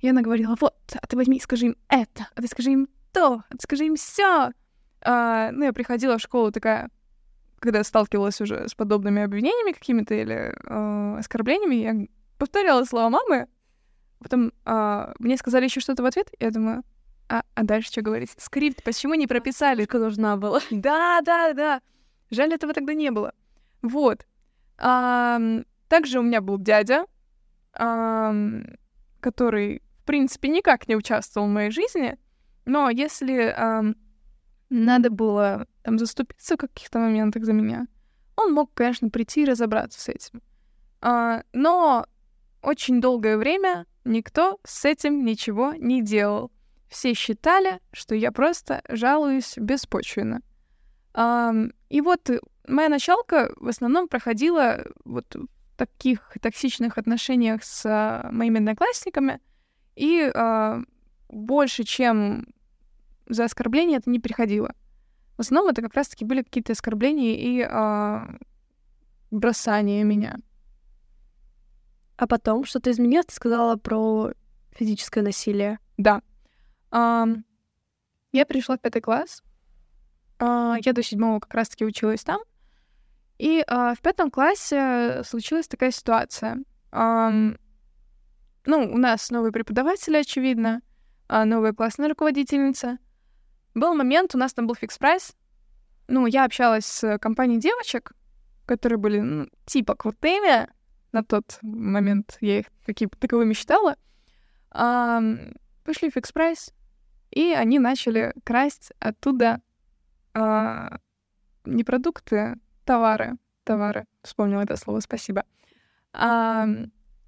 И 0.00 0.08
она 0.08 0.22
говорила, 0.22 0.56
вот, 0.60 0.74
а 0.94 1.06
ты 1.06 1.16
возьми 1.16 1.38
и 1.38 1.40
скажи 1.40 1.66
им 1.66 1.76
это, 1.88 2.28
а 2.34 2.42
ты 2.42 2.48
скажи 2.48 2.70
им 2.72 2.88
то, 3.12 3.42
а 3.48 3.52
ты 3.52 3.58
скажи 3.62 3.86
им 3.86 3.96
все. 3.96 4.52
А, 5.00 5.50
ну, 5.52 5.64
я 5.64 5.72
приходила 5.72 6.18
в 6.18 6.22
школу 6.22 6.52
такая, 6.52 6.90
когда 7.58 7.82
сталкивалась 7.82 8.40
уже 8.40 8.68
с 8.68 8.74
подобными 8.74 9.22
обвинениями 9.22 9.72
какими-то 9.72 10.14
или 10.14 10.54
э, 10.54 11.18
оскорблениями, 11.18 11.74
я 11.74 12.06
повторяла 12.44 12.84
слова 12.84 13.08
мамы, 13.08 13.46
потом 14.18 14.52
э, 14.66 15.12
мне 15.18 15.36
сказали 15.38 15.64
еще 15.64 15.80
что-то 15.80 16.02
в 16.02 16.06
ответ, 16.06 16.28
я 16.38 16.50
думаю, 16.50 16.82
а, 17.30 17.42
а 17.54 17.64
дальше 17.64 17.90
что 17.90 18.02
говорить? 18.02 18.34
Скрипт 18.36 18.84
почему 18.84 19.14
не 19.14 19.26
прописали? 19.26 19.84
Что 19.84 19.98
нужна 19.98 20.36
была. 20.36 20.60
Да, 20.70 21.22
да, 21.22 21.54
да. 21.54 21.80
Жаль, 22.30 22.52
этого 22.52 22.74
тогда 22.74 22.92
не 22.92 23.10
было. 23.10 23.32
Вот. 23.80 24.26
А, 24.76 25.40
также 25.88 26.18
у 26.18 26.22
меня 26.22 26.42
был 26.42 26.58
дядя, 26.58 27.06
а, 27.72 28.34
который, 29.20 29.82
в 30.02 30.04
принципе, 30.04 30.48
никак 30.48 30.86
не 30.86 30.96
участвовал 30.96 31.48
в 31.48 31.52
моей 31.52 31.70
жизни, 31.70 32.18
но 32.66 32.90
если 32.90 33.54
а, 33.56 33.84
надо 34.68 35.08
было 35.08 35.66
там 35.82 35.98
заступиться 35.98 36.56
в 36.56 36.58
каких-то 36.58 36.98
моментах 36.98 37.44
за 37.44 37.54
меня, 37.54 37.86
он 38.36 38.52
мог, 38.52 38.74
конечно, 38.74 39.08
прийти 39.08 39.44
и 39.44 39.46
разобраться 39.46 39.98
с 39.98 40.08
этим. 40.10 40.42
А, 41.00 41.42
но 41.54 42.06
очень 42.64 43.00
долгое 43.00 43.36
время 43.36 43.86
никто 44.04 44.58
с 44.64 44.84
этим 44.84 45.24
ничего 45.24 45.74
не 45.74 46.02
делал. 46.02 46.50
Все 46.88 47.14
считали, 47.14 47.80
что 47.92 48.14
я 48.14 48.32
просто 48.32 48.82
жалуюсь 48.88 49.54
беспочвенно. 49.56 50.40
И 51.14 52.00
вот 52.00 52.30
моя 52.66 52.88
началка 52.88 53.52
в 53.56 53.68
основном 53.68 54.08
проходила 54.08 54.84
вот 55.04 55.34
в 55.34 55.46
таких 55.76 56.36
токсичных 56.40 56.98
отношениях 56.98 57.64
с 57.64 57.84
а, 57.84 58.28
моими 58.30 58.58
одноклассниками, 58.58 59.40
и 59.96 60.30
а, 60.34 60.80
больше, 61.28 61.84
чем 61.84 62.46
за 63.26 63.44
оскорбления, 63.44 63.98
это 63.98 64.10
не 64.10 64.20
приходило. 64.20 64.74
В 65.36 65.40
основном 65.40 65.72
это 65.72 65.82
как 65.82 65.94
раз-таки 65.94 66.24
были 66.24 66.42
какие-то 66.42 66.72
оскорбления 66.72 67.34
и 67.34 67.60
а, 67.62 68.36
бросания 69.30 70.04
меня. 70.04 70.38
А 72.16 72.26
потом 72.26 72.64
что-то 72.64 72.90
изменилось? 72.90 73.26
Ты 73.26 73.34
сказала 73.34 73.76
про 73.76 74.32
физическое 74.70 75.22
насилие. 75.22 75.78
Да. 75.96 76.22
Um, 76.90 77.42
я 78.32 78.46
пришла 78.46 78.76
в 78.76 78.80
пятый 78.80 79.00
класс. 79.00 79.42
Uh, 80.38 80.76
я 80.84 80.92
до 80.92 81.02
седьмого 81.02 81.40
как 81.40 81.54
раз-таки 81.54 81.84
училась 81.84 82.22
там. 82.22 82.40
И 83.38 83.64
uh, 83.68 83.94
в 83.96 84.00
пятом 84.00 84.30
классе 84.30 85.22
случилась 85.24 85.66
такая 85.66 85.90
ситуация. 85.90 86.58
Um, 86.92 87.58
ну, 88.64 88.92
у 88.92 88.96
нас 88.96 89.30
новые 89.30 89.52
преподаватели, 89.52 90.16
очевидно, 90.16 90.82
э, 91.28 91.44
новая 91.44 91.72
классная 91.72 92.08
руководительница. 92.08 92.98
Был 93.74 93.94
момент, 93.94 94.34
у 94.34 94.38
нас 94.38 94.54
там 94.54 94.68
был 94.68 94.76
Fix 94.76 94.95
Price. 94.95 95.34
Ну, 96.06 96.26
я 96.26 96.44
общалась 96.44 96.86
с 96.86 97.18
компанией 97.18 97.58
девочек, 97.58 98.12
которые 98.66 98.98
были, 98.98 99.18
ну, 99.18 99.48
типа 99.66 99.96
крутыми. 99.96 100.68
На 101.14 101.22
тот 101.22 101.60
момент 101.62 102.38
я 102.40 102.58
их 102.58 102.66
такие, 102.84 103.08
таковыми 103.08 103.52
считала. 103.52 103.94
Эм, 104.72 105.56
пошли 105.84 106.10
в 106.10 106.16
Fix 106.16 106.35
Price, 106.35 106.72
и 107.30 107.52
они 107.52 107.78
начали 107.78 108.34
красть 108.42 108.90
оттуда 108.98 109.60
а, 110.32 110.98
не 111.64 111.84
продукты, 111.84 112.56
товары. 112.84 113.34
Товары. 113.62 114.06
Вспомнила 114.22 114.62
это 114.62 114.74
слово, 114.74 114.98
спасибо. 114.98 115.44
А, 116.12 116.66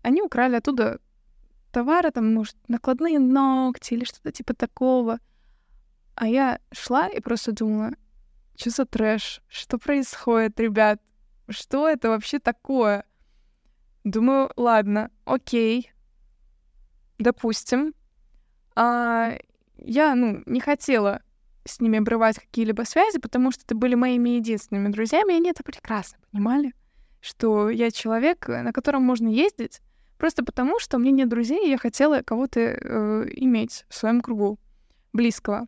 они 0.02 0.20
украли 0.20 0.56
оттуда 0.56 0.98
товары, 1.70 2.10
там, 2.10 2.34
может, 2.34 2.56
накладные 2.66 3.20
ногти 3.20 3.94
или 3.94 4.02
что-то 4.04 4.32
типа 4.32 4.52
такого. 4.54 5.20
А 6.16 6.26
я 6.26 6.58
шла 6.72 7.06
и 7.06 7.20
просто 7.20 7.52
думала, 7.52 7.92
что 8.56 8.70
за 8.70 8.84
трэш? 8.84 9.42
Что 9.46 9.78
происходит, 9.78 10.58
ребят? 10.58 11.00
Что 11.48 11.88
это 11.88 12.08
вообще 12.08 12.40
такое? 12.40 13.04
Думаю, 14.06 14.52
ладно, 14.54 15.10
окей, 15.24 15.90
допустим. 17.18 17.92
А, 18.76 19.36
я, 19.78 20.14
ну, 20.14 20.44
не 20.46 20.60
хотела 20.60 21.22
с 21.64 21.80
ними 21.80 21.98
обрывать 21.98 22.38
какие-либо 22.38 22.82
связи, 22.82 23.18
потому 23.18 23.50
что 23.50 23.64
это 23.64 23.74
были 23.74 23.96
моими 23.96 24.30
единственными 24.30 24.92
друзьями, 24.92 25.32
и 25.32 25.36
они 25.38 25.50
это 25.50 25.64
прекрасно 25.64 26.18
понимали, 26.30 26.72
что 27.20 27.68
я 27.68 27.90
человек, 27.90 28.46
на 28.46 28.72
котором 28.72 29.02
можно 29.02 29.26
ездить, 29.26 29.80
просто 30.18 30.44
потому 30.44 30.78
что 30.78 30.98
у 30.98 31.00
меня 31.00 31.10
нет 31.10 31.28
друзей, 31.28 31.66
и 31.66 31.70
я 31.70 31.76
хотела 31.76 32.22
кого-то 32.22 32.60
э, 32.60 33.26
иметь 33.32 33.86
в 33.88 33.94
своем 33.96 34.20
кругу 34.20 34.60
близкого. 35.12 35.66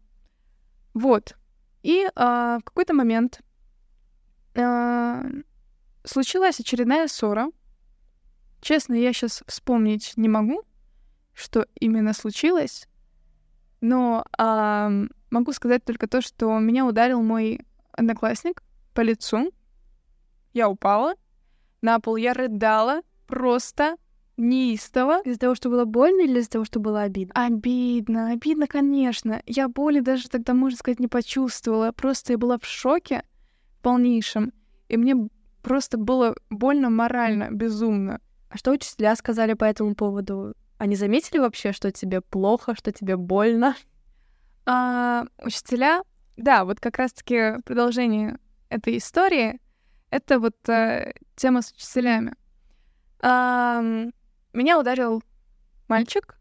Вот. 0.94 1.36
И 1.82 2.04
э, 2.04 2.10
в 2.14 2.62
какой-то 2.62 2.94
момент 2.94 3.40
э, 4.54 5.24
случилась 6.04 6.60
очередная 6.60 7.08
ссора. 7.08 7.50
Честно, 8.60 8.94
я 8.94 9.12
сейчас 9.12 9.42
вспомнить 9.46 10.12
не 10.16 10.28
могу, 10.28 10.62
что 11.32 11.66
именно 11.78 12.12
случилось, 12.12 12.88
но 13.80 14.24
а, 14.36 14.90
могу 15.30 15.52
сказать 15.52 15.84
только 15.84 16.08
то, 16.08 16.20
что 16.20 16.58
меня 16.58 16.86
ударил 16.86 17.22
мой 17.22 17.60
одноклассник 17.92 18.62
по 18.94 19.00
лицу. 19.00 19.52
Я 20.52 20.68
упала 20.68 21.14
на 21.82 22.00
пол, 22.00 22.16
я 22.16 22.34
рыдала 22.34 23.02
просто 23.26 23.96
неистово. 24.36 25.20
Из-за 25.22 25.38
того, 25.38 25.54
что 25.54 25.68
было 25.68 25.84
больно 25.84 26.22
или 26.22 26.40
из-за 26.40 26.50
того, 26.50 26.64
что 26.64 26.80
было 26.80 27.02
обидно? 27.02 27.32
Обидно, 27.34 28.30
обидно, 28.30 28.66
конечно. 28.66 29.42
Я 29.46 29.68
боли 29.68 30.00
даже 30.00 30.28
тогда, 30.28 30.54
можно 30.54 30.78
сказать, 30.78 31.00
не 31.00 31.08
почувствовала. 31.08 31.92
Просто 31.92 32.32
я 32.32 32.38
была 32.38 32.58
в 32.58 32.64
шоке 32.64 33.22
полнейшем. 33.82 34.52
И 34.88 34.96
мне 34.96 35.28
просто 35.62 35.98
было 35.98 36.34
больно 36.50 36.88
морально, 36.88 37.50
безумно. 37.50 38.20
А 38.48 38.56
что 38.56 38.72
учителя 38.72 39.14
сказали 39.16 39.54
по 39.54 39.64
этому 39.64 39.94
поводу? 39.94 40.54
Они 40.78 40.96
заметили 40.96 41.38
вообще, 41.38 41.72
что 41.72 41.90
тебе 41.90 42.20
плохо, 42.20 42.74
что 42.74 42.92
тебе 42.92 43.16
больно? 43.16 43.76
А, 44.64 45.24
учителя, 45.42 46.02
да, 46.36 46.64
вот 46.64 46.80
как 46.80 46.98
раз-таки 46.98 47.60
продолжение 47.64 48.38
этой 48.68 48.98
истории, 48.98 49.60
это 50.10 50.38
вот 50.38 50.56
а, 50.68 51.12
тема 51.36 51.62
с 51.62 51.72
учителями. 51.72 52.34
А, 53.20 53.82
меня 54.52 54.78
ударил 54.78 55.22
мальчик, 55.88 56.38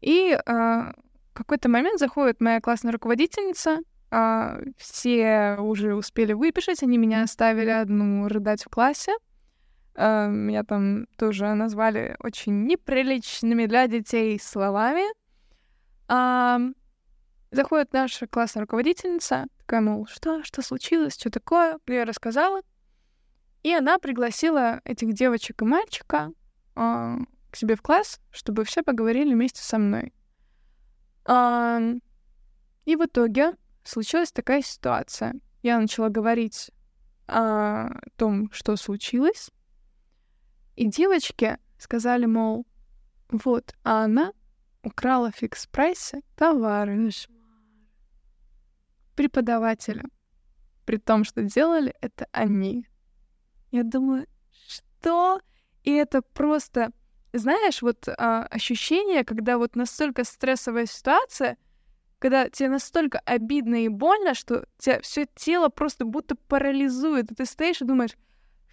И 0.00 0.32
э, 0.32 0.42
в 0.46 1.32
какой-то 1.32 1.68
момент 1.68 1.98
заходит 1.98 2.40
моя 2.40 2.60
классная 2.60 2.92
руководительница, 2.92 3.80
э, 4.10 4.64
все 4.76 5.56
уже 5.58 5.94
успели 5.94 6.32
выпишать, 6.32 6.82
они 6.82 6.98
меня 6.98 7.22
оставили 7.22 7.70
одну 7.70 8.28
рыдать 8.28 8.64
в 8.64 8.68
классе. 8.68 9.12
Э, 9.96 10.28
меня 10.28 10.64
там 10.64 11.06
тоже 11.16 11.54
назвали 11.54 12.16
очень 12.18 12.66
неприличными 12.66 13.66
для 13.66 13.86
детей 13.86 14.38
словами. 14.40 15.04
Э, 16.08 16.72
заходит 17.50 17.92
наша 17.92 18.26
классная 18.26 18.62
руководительница, 18.62 19.46
такая, 19.58 19.80
мол, 19.80 20.06
что, 20.06 20.42
что 20.42 20.62
случилось, 20.62 21.14
что 21.14 21.30
такое? 21.30 21.78
Я 21.86 22.04
рассказала. 22.04 22.60
И 23.62 23.72
она 23.72 23.98
пригласила 23.98 24.80
этих 24.84 25.14
девочек 25.14 25.62
и 25.62 25.64
мальчика 25.64 26.32
э, 26.76 27.16
к 27.50 27.56
себе 27.56 27.76
в 27.76 27.82
класс, 27.82 28.20
чтобы 28.30 28.64
все 28.64 28.82
поговорили 28.82 29.32
вместе 29.32 29.62
со 29.62 29.78
мной. 29.78 30.12
Э, 31.26 31.94
и 32.84 32.96
в 32.96 33.04
итоге 33.04 33.52
случилась 33.84 34.32
такая 34.32 34.60
ситуация. 34.62 35.34
Я 35.62 35.78
начала 35.78 36.08
говорить 36.10 36.70
о 37.26 37.88
том, 38.16 38.50
что 38.52 38.76
случилось, 38.76 39.50
и 40.76 40.86
девочки 40.86 41.58
сказали, 41.78 42.26
мол, 42.26 42.66
вот, 43.30 43.74
а 43.82 44.04
она 44.04 44.32
украла 44.82 45.30
в 45.30 45.36
фикс-прайсе 45.36 46.22
товары 46.36 47.10
преподавателя, 49.14 50.04
при 50.84 50.96
том, 50.96 51.24
что 51.24 51.42
делали 51.42 51.94
это 52.00 52.26
они. 52.32 52.86
Я 53.70 53.82
думаю, 53.82 54.26
что? 54.66 55.40
И 55.82 55.92
это 55.92 56.22
просто, 56.22 56.90
знаешь, 57.32 57.82
вот 57.82 58.08
а, 58.08 58.44
ощущение, 58.44 59.24
когда 59.24 59.58
вот 59.58 59.76
настолько 59.76 60.24
стрессовая 60.24 60.86
ситуация, 60.86 61.56
когда 62.18 62.48
тебе 62.48 62.70
настолько 62.70 63.18
обидно 63.20 63.84
и 63.84 63.88
больно, 63.88 64.34
что 64.34 64.66
тебя 64.78 65.00
все 65.02 65.26
тело 65.34 65.68
просто 65.68 66.04
будто 66.04 66.36
парализует, 66.36 67.30
и 67.30 67.34
ты 67.34 67.44
стоишь 67.44 67.82
и 67.82 67.84
думаешь, 67.84 68.16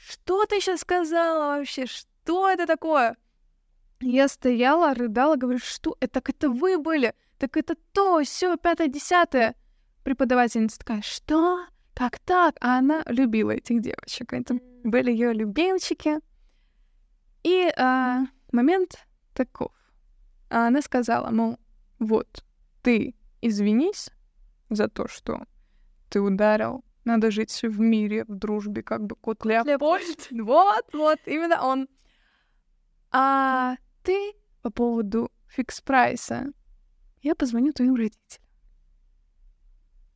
что 0.08 0.46
ты 0.46 0.60
сейчас 0.60 0.82
сказала 0.82 1.58
вообще, 1.58 1.86
что 1.86 2.50
это 2.50 2.66
такое? 2.66 3.18
Я 4.00 4.28
стояла, 4.28 4.94
рыдала, 4.94 5.36
говорю, 5.36 5.60
что 5.60 5.96
это, 6.00 6.14
так 6.22 6.30
это 6.30 6.50
вы 6.50 6.80
были, 6.80 7.14
так 7.38 7.56
это 7.56 7.76
то, 7.94 8.24
все, 8.24 8.58
пятое, 8.58 8.88
десятое. 8.88 9.56
Преподавательница 10.04 10.80
такая, 10.80 11.02
что? 11.04 11.66
Как 11.94 12.20
так? 12.20 12.56
А 12.62 12.80
она 12.80 13.04
любила 13.06 13.52
этих 13.52 13.82
девочек. 13.82 14.34
Это 14.34 14.58
были 14.84 15.12
ее 15.12 15.34
любимчики. 15.34 16.18
И 17.44 17.72
а, 17.78 18.22
момент 18.52 19.06
таков. 19.34 19.72
А 20.50 20.68
она 20.68 20.82
сказала, 20.82 21.30
мол, 21.30 21.60
вот, 22.00 22.44
ты 22.82 23.16
извинись 23.42 24.10
за 24.70 24.88
то, 24.88 25.08
что 25.08 25.46
ты 26.10 26.20
ударил. 26.22 26.84
Надо 27.04 27.32
жить 27.32 27.60
в 27.64 27.80
мире, 27.80 28.26
в 28.28 28.36
дружбе, 28.36 28.84
как 28.84 29.06
бы 29.06 29.16
кот 29.16 29.44
Леопольд. 29.46 30.28
Вот, 30.32 30.86
вот, 30.94 31.20
именно 31.26 31.66
он. 31.66 31.88
А 33.12 33.76
ты 34.04 34.34
по 34.62 34.70
поводу 34.70 35.32
фикс-прайса, 35.48 36.54
я 37.22 37.36
позвоню 37.36 37.74
твоим 37.74 37.96
родителям. 37.96 38.46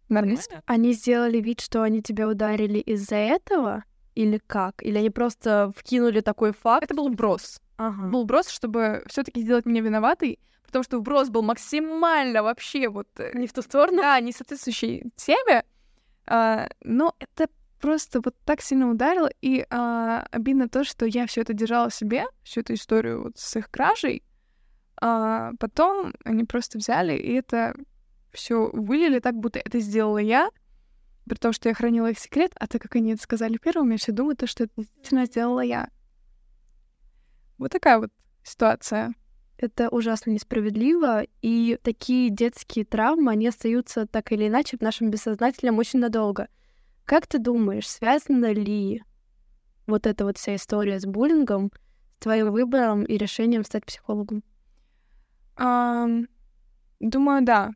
Нормально? 0.08 0.40
Они 0.66 0.94
сделали 0.94 1.40
вид, 1.40 1.62
что 1.62 1.82
они 1.82 2.02
тебя 2.02 2.28
ударили 2.28 2.80
из-за 2.80 3.16
этого? 3.16 3.84
Или 4.14 4.40
как? 4.48 4.82
Или 4.84 5.00
они 5.00 5.10
просто 5.10 5.74
вкинули 5.76 6.22
такой 6.22 6.54
факт? 6.54 6.86
Это 6.86 6.94
был 6.94 7.10
вброс. 7.10 7.60
Ага. 7.78 8.08
Был 8.08 8.24
вброс, 8.24 8.50
чтобы 8.50 9.04
все 9.08 9.24
таки 9.24 9.42
сделать 9.42 9.66
меня 9.66 9.82
виноватой, 9.82 10.40
потому 10.66 10.84
что 10.84 11.00
вброс 11.00 11.30
был 11.30 11.42
максимально 11.42 12.44
вообще 12.44 12.88
вот... 12.88 13.08
э, 13.18 13.32
Не 13.34 13.48
в 13.48 13.54
ту 13.54 13.62
сторону? 13.62 13.98
Да, 14.02 14.20
не 14.20 14.32
соответствующий 14.32 15.12
теме. 15.16 15.66
А, 16.28 16.68
но 16.82 17.16
это 17.20 17.50
просто 17.80 18.22
вот 18.24 18.36
так 18.46 18.62
сильно 18.62 18.90
ударило, 18.90 19.30
и 19.42 19.66
а, 19.70 20.26
обидно 20.32 20.70
то, 20.70 20.84
что 20.84 21.06
я 21.06 21.28
все 21.28 21.42
это 21.42 21.54
держала 21.54 21.92
себе, 21.92 22.26
всю 22.44 22.62
эту 22.62 22.74
историю 22.74 23.24
вот 23.24 23.38
с 23.38 23.56
их 23.56 23.70
кражей. 23.70 24.24
А 25.02 25.52
потом 25.60 26.14
они 26.24 26.46
просто 26.46 26.78
взяли 26.78 27.18
и 27.18 27.34
это 27.34 27.76
все 28.32 28.70
вылили 28.72 29.20
так, 29.20 29.36
будто 29.36 29.60
это 29.60 29.80
сделала 29.80 30.18
я, 30.18 30.50
при 31.26 31.36
том, 31.36 31.54
что 31.54 31.70
я 31.70 31.76
хранила 31.76 32.12
их 32.12 32.20
секрет, 32.20 32.52
а 32.60 32.68
так 32.68 32.82
как 32.82 32.96
они 32.96 33.14
это 33.14 33.22
сказали 33.22 33.58
первыми, 33.58 33.98
все 33.98 34.12
думают, 34.12 34.48
что 34.48 34.66
это 34.66 34.74
действительно 34.78 35.26
сделала 35.26 35.62
я. 35.62 35.90
Вот 37.58 37.72
такая 37.72 38.00
вот 38.00 38.12
ситуация. 38.44 39.14
Это 39.58 39.90
ужасно 39.90 40.32
несправедливо, 40.32 41.24
и 41.42 41.80
такие 41.82 42.30
детские 42.30 42.84
травмы, 42.84 43.32
они 43.32 43.48
остаются 43.48 44.06
так 44.06 44.32
или 44.32 44.48
иначе 44.48 44.78
в 44.78 44.82
нашем 44.82 45.10
бессознательном 45.10 45.78
очень 45.78 46.00
надолго. 46.00 46.50
Как 47.06 47.26
ты 47.28 47.40
думаешь, 47.40 47.88
связана 47.88 48.52
ли 48.52 49.04
вот 49.88 50.08
эта 50.08 50.26
вот 50.26 50.38
вся 50.38 50.56
история 50.56 51.00
с 51.00 51.06
буллингом 51.06 51.72
с 52.18 52.24
твоим 52.24 52.52
выбором 52.52 53.04
и 53.04 53.18
решением 53.18 53.64
стать 53.64 53.86
психологом? 53.86 54.44
Ам, 55.56 56.28
думаю, 57.00 57.46
да. 57.46 57.72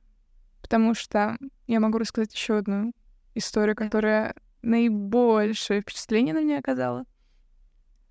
Потому 0.61 0.93
что 0.93 1.37
я 1.67 1.79
могу 1.79 1.97
рассказать 1.97 2.33
еще 2.33 2.57
одну 2.57 2.91
историю, 3.35 3.75
которая 3.75 4.35
наибольшее 4.61 5.81
впечатление 5.81 6.33
на 6.33 6.43
меня 6.43 6.59
оказала. 6.59 7.05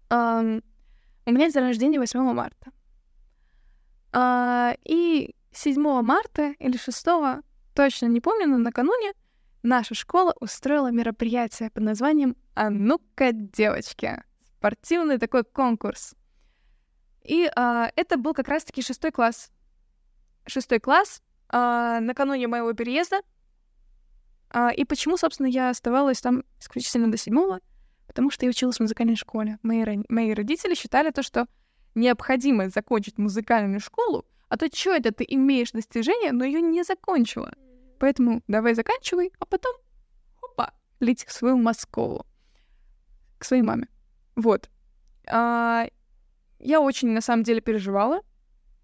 Ам, 0.08 0.62
у 1.26 1.30
меня 1.30 1.50
день 1.50 1.62
рождения 1.62 1.98
8 1.98 2.32
марта. 2.32 2.70
А, 4.12 4.74
и 4.84 5.34
7 5.52 6.02
марта 6.02 6.54
или 6.58 6.76
6, 6.76 7.06
точно 7.74 8.06
не 8.06 8.20
помню, 8.20 8.46
но 8.46 8.58
накануне 8.58 9.12
наша 9.62 9.94
школа 9.94 10.34
устроила 10.40 10.90
мероприятие 10.90 11.70
под 11.70 11.82
названием 11.84 12.36
«А 12.54 12.70
ну-ка, 12.70 13.32
девочки!» 13.32 14.22
Спортивный 14.58 15.18
такой 15.18 15.44
конкурс. 15.44 16.14
И 17.22 17.48
а, 17.54 17.90
это 17.94 18.16
был 18.16 18.34
как 18.34 18.48
раз-таки 18.48 18.82
шестой 18.82 19.12
класс. 19.12 19.50
Шестой 20.46 20.80
класс, 20.80 21.22
а, 21.48 22.00
накануне 22.00 22.48
моего 22.48 22.72
переезда. 22.72 23.20
А, 24.50 24.70
и 24.70 24.84
почему, 24.84 25.16
собственно, 25.16 25.46
я 25.46 25.70
оставалась 25.70 26.20
там 26.20 26.44
исключительно 26.58 27.10
до 27.10 27.16
седьмого? 27.16 27.60
Потому 28.06 28.30
что 28.30 28.46
я 28.46 28.50
училась 28.50 28.78
в 28.78 28.80
музыкальной 28.80 29.16
школе. 29.16 29.58
Мои, 29.62 29.84
мои 30.08 30.32
родители 30.32 30.74
считали 30.74 31.10
то, 31.10 31.22
что 31.22 31.46
необходимо 31.94 32.68
закончить 32.68 33.18
музыкальную 33.18 33.80
школу, 33.80 34.24
а 34.48 34.56
то 34.56 34.68
что 34.72 34.94
это 34.94 35.12
ты 35.12 35.24
имеешь 35.28 35.72
достижение, 35.72 36.32
но 36.32 36.44
ее 36.44 36.60
не 36.60 36.82
закончила. 36.82 37.52
Поэтому 37.98 38.42
давай 38.48 38.74
заканчивай, 38.74 39.32
а 39.38 39.44
потом, 39.44 39.74
опа, 40.42 40.72
лети 41.00 41.26
в 41.26 41.32
свою 41.32 41.56
Москву. 41.56 42.24
К 43.38 43.44
своей 43.44 43.62
маме. 43.62 43.88
Вот. 44.36 44.70
А, 45.26 45.86
я 46.58 46.80
очень, 46.80 47.10
на 47.10 47.20
самом 47.20 47.42
деле, 47.42 47.60
переживала, 47.60 48.22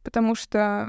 потому 0.03 0.35
что 0.35 0.89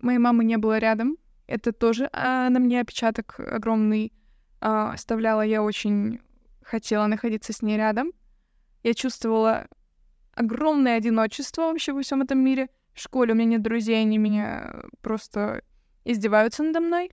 моей 0.00 0.18
мамы 0.18 0.44
не 0.44 0.56
было 0.56 0.78
рядом. 0.78 1.16
Это 1.46 1.72
тоже 1.72 2.08
а, 2.12 2.48
на 2.48 2.58
мне 2.58 2.80
отпечаток 2.80 3.38
огромный 3.40 4.12
а, 4.60 4.92
оставляла. 4.92 5.42
Я 5.42 5.62
очень 5.62 6.20
хотела 6.62 7.06
находиться 7.06 7.52
с 7.52 7.62
ней 7.62 7.76
рядом. 7.76 8.12
Я 8.82 8.94
чувствовала 8.94 9.68
огромное 10.40 10.96
одиночество 10.96 11.62
вообще 11.62 11.92
во 11.92 12.02
всем 12.02 12.22
этом 12.22 12.38
мире. 12.38 12.68
В 12.94 13.00
школе 13.00 13.32
у 13.32 13.36
меня 13.36 13.50
нет 13.50 13.62
друзей, 13.62 14.00
они 14.00 14.18
меня 14.18 14.82
просто 15.02 15.62
издеваются 16.04 16.62
надо 16.62 16.80
мной. 16.80 17.12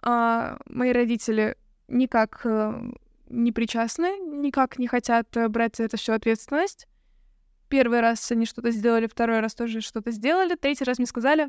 А 0.00 0.58
мои 0.66 0.92
родители 0.92 1.56
никак 1.88 2.40
э, 2.44 2.72
не 3.28 3.52
причастны, 3.52 4.18
никак 4.20 4.78
не 4.78 4.86
хотят 4.86 5.36
э, 5.36 5.48
брать 5.48 5.76
за 5.76 5.84
это 5.84 5.96
всю 5.96 6.12
ответственность. 6.12 6.86
Первый 7.68 8.00
раз 8.00 8.30
они 8.30 8.46
что-то 8.46 8.70
сделали, 8.70 9.08
второй 9.08 9.40
раз 9.40 9.54
тоже 9.54 9.80
что-то 9.80 10.12
сделали, 10.12 10.54
третий 10.54 10.84
раз 10.84 10.98
мне 10.98 11.06
сказали, 11.06 11.48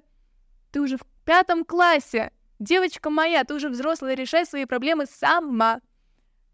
ты 0.72 0.82
уже 0.82 0.98
в 0.98 1.06
пятом 1.26 1.64
классе, 1.64 2.32
девочка 2.58 3.10
моя, 3.10 3.44
ты 3.44 3.54
уже 3.54 3.70
взрослая, 3.70 4.16
решай 4.16 4.46
свои 4.46 4.66
проблемы 4.66 5.06
сама. 5.06 5.80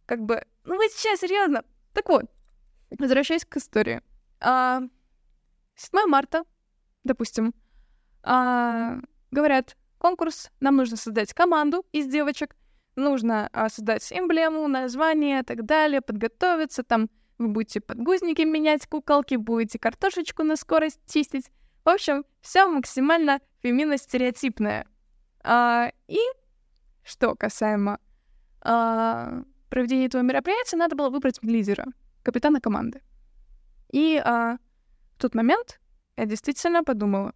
Как 0.06 0.20
бы, 0.20 0.44
ну 0.66 0.76
вы 0.76 0.90
сейчас 0.90 1.22
серьезно. 1.22 1.64
Так 1.94 2.10
вот, 2.10 2.26
возвращаясь 3.00 3.46
к 3.46 3.58
истории. 3.58 4.02
А, 4.48 4.84
7 5.76 6.06
марта, 6.08 6.44
допустим, 7.04 7.56
а, 8.22 9.00
говорят, 9.32 9.76
конкурс, 9.98 10.52
нам 10.60 10.76
нужно 10.76 10.98
создать 10.98 11.34
команду 11.34 11.84
из 11.92 12.06
девочек, 12.06 12.56
нужно 12.96 13.50
а, 13.54 13.70
создать 13.70 14.14
эмблему, 14.14 14.68
название 14.68 15.40
и 15.40 15.44
так 15.44 15.66
далее, 15.66 16.00
подготовиться, 16.02 16.84
там 16.84 17.10
вы 17.40 17.48
будете 17.48 17.82
подгузники 17.82 18.44
менять, 18.44 18.86
куколки, 18.86 19.34
будете 19.34 19.80
картошечку 19.80 20.44
на 20.44 20.58
скорость 20.58 21.02
чистить. 21.12 21.50
В 21.84 21.90
общем, 21.90 22.24
все 22.42 22.68
максимально 22.68 23.40
феминно-стереотипное. 23.64 24.86
А, 25.44 25.92
и 26.08 26.20
что 27.04 27.34
касаемо 27.34 28.00
а, 28.62 29.42
проведения 29.72 30.06
этого 30.06 30.22
мероприятия, 30.22 30.78
надо 30.78 30.96
было 30.96 31.10
выбрать 31.10 31.40
лидера, 31.42 31.88
капитана 32.22 32.62
команды. 32.62 33.02
И 33.96 34.18
а, 34.18 34.58
в 35.16 35.22
тот 35.22 35.36
момент 35.36 35.80
я 36.18 36.26
действительно 36.26 36.84
подумала, 36.84 37.34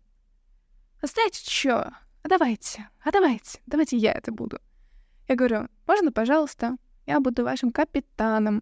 а 1.01 1.07
знаете 1.07 1.49
что? 1.49 1.93
А 2.21 2.27
давайте, 2.27 2.89
а 3.01 3.11
давайте, 3.11 3.61
давайте 3.65 3.95
я 3.95 4.11
это 4.11 4.33
буду. 4.33 4.59
Я 5.29 5.35
говорю, 5.35 5.69
можно, 5.87 6.11
пожалуйста, 6.11 6.75
я 7.05 7.21
буду 7.21 7.45
вашим 7.45 7.71
капитаном. 7.71 8.61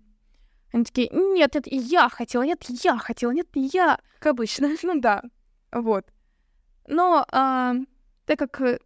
Они 0.72 0.84
такие, 0.84 1.10
нет, 1.12 1.56
это 1.56 1.72
я 1.72 2.08
хотела, 2.08 2.44
нет, 2.44 2.64
я 2.70 3.00
хотела, 3.00 3.32
нет, 3.32 3.48
я. 3.56 4.00
Как 4.20 4.34
обычно. 4.34 4.70
ну 4.84 5.02
да, 5.02 5.24
вот. 5.72 6.06
Но 6.86 7.26
а, 7.32 7.74
так 8.26 8.38
как 8.38 8.80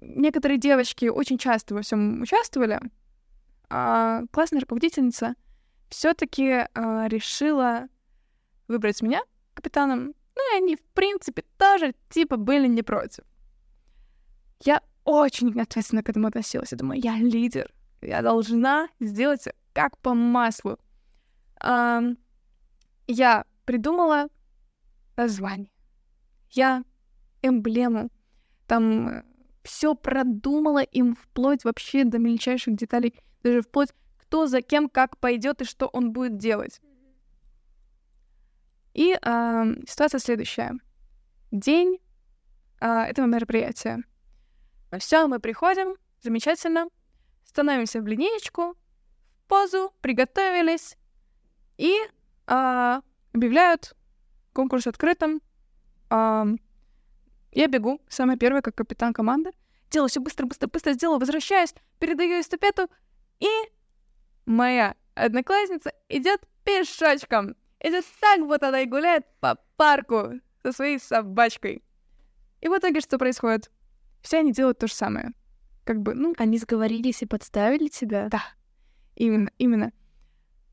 некоторые 0.00 0.56
девочки 0.56 1.10
очень 1.10 1.36
часто 1.36 1.74
во 1.74 1.82
всем 1.82 2.22
участвовали, 2.22 2.80
а 3.68 4.22
классная 4.32 4.60
руководительница 4.60 5.34
все-таки 5.90 6.66
а, 6.72 7.06
решила 7.06 7.88
выбрать 8.70 9.02
меня 9.02 9.22
капитаном. 9.54 10.14
Ну 10.36 10.54
и 10.54 10.56
они, 10.56 10.76
в 10.76 10.82
принципе, 10.94 11.44
тоже 11.58 11.94
типа 12.08 12.36
были 12.36 12.66
не 12.66 12.82
против. 12.82 13.24
Я 14.64 14.82
очень 15.04 15.58
ответственно 15.60 16.02
к 16.02 16.08
этому 16.08 16.28
относилась. 16.28 16.72
Я 16.72 16.78
думаю, 16.78 17.00
я 17.00 17.16
лидер. 17.16 17.72
Я 18.00 18.22
должна 18.22 18.88
сделать 19.00 19.48
как 19.72 19.98
по 19.98 20.14
маслу. 20.14 20.78
А, 21.60 22.00
я 23.06 23.44
придумала 23.64 24.28
название. 25.16 25.70
Я 26.50 26.84
эмблему. 27.42 28.10
Там 28.66 29.08
э, 29.08 29.22
все 29.62 29.94
продумала 29.94 30.82
им 30.82 31.14
вплоть 31.14 31.64
вообще 31.64 32.04
до 32.04 32.18
мельчайших 32.18 32.76
деталей, 32.76 33.14
даже 33.42 33.62
вплоть 33.62 33.90
кто 34.18 34.46
за 34.46 34.62
кем 34.62 34.88
как 34.88 35.18
пойдет 35.18 35.62
и 35.62 35.64
что 35.64 35.86
он 35.86 36.12
будет 36.12 36.36
делать. 36.36 36.80
И 38.94 39.16
э, 39.20 39.74
ситуация 39.86 40.18
следующая. 40.18 40.72
День 41.50 41.98
э, 42.80 42.86
этого 42.86 43.26
мероприятия. 43.26 44.02
Все, 44.98 45.26
мы 45.26 45.38
приходим, 45.38 45.96
замечательно, 46.20 46.88
становимся 47.44 48.00
в 48.00 48.06
линеечку, 48.06 48.74
в 48.74 49.48
позу, 49.48 49.92
приготовились, 50.00 50.96
и 51.76 51.96
э, 52.46 53.00
объявляют 53.32 53.94
конкурс 54.52 54.86
открытым. 54.86 55.40
Э, 56.10 56.44
я 57.52 57.66
бегу, 57.68 58.00
самая 58.08 58.36
первая, 58.36 58.62
как 58.62 58.74
капитан 58.74 59.12
команды. 59.12 59.50
Делаю 59.90 60.08
все 60.08 60.20
быстро, 60.20 60.46
быстро, 60.46 60.68
быстро 60.68 60.92
сделаю, 60.92 61.18
возвращаюсь, 61.18 61.74
передаю 61.98 62.40
эстафету, 62.40 62.88
и 63.40 63.48
моя 64.46 64.94
одноклассница 65.14 65.92
идет 66.08 66.46
пешочком. 66.64 67.56
Идет 67.82 68.04
так 68.20 68.40
вот 68.40 68.62
она 68.62 68.80
и 68.80 68.86
гуляет 68.86 69.26
по 69.40 69.56
парку 69.76 70.40
со 70.62 70.72
своей 70.72 70.98
собачкой. 70.98 71.82
И 72.60 72.68
в 72.68 72.76
итоге 72.76 73.00
что 73.00 73.18
происходит? 73.18 73.70
Все 74.22 74.40
они 74.40 74.52
делают 74.52 74.78
то 74.78 74.86
же 74.86 74.94
самое. 74.94 75.32
Как 75.84 76.00
бы, 76.00 76.14
ну... 76.14 76.34
Они 76.36 76.58
сговорились 76.58 77.22
и 77.22 77.26
подставили 77.26 77.88
тебя? 77.88 78.28
Да. 78.28 78.42
Именно, 79.16 79.50
именно. 79.58 79.92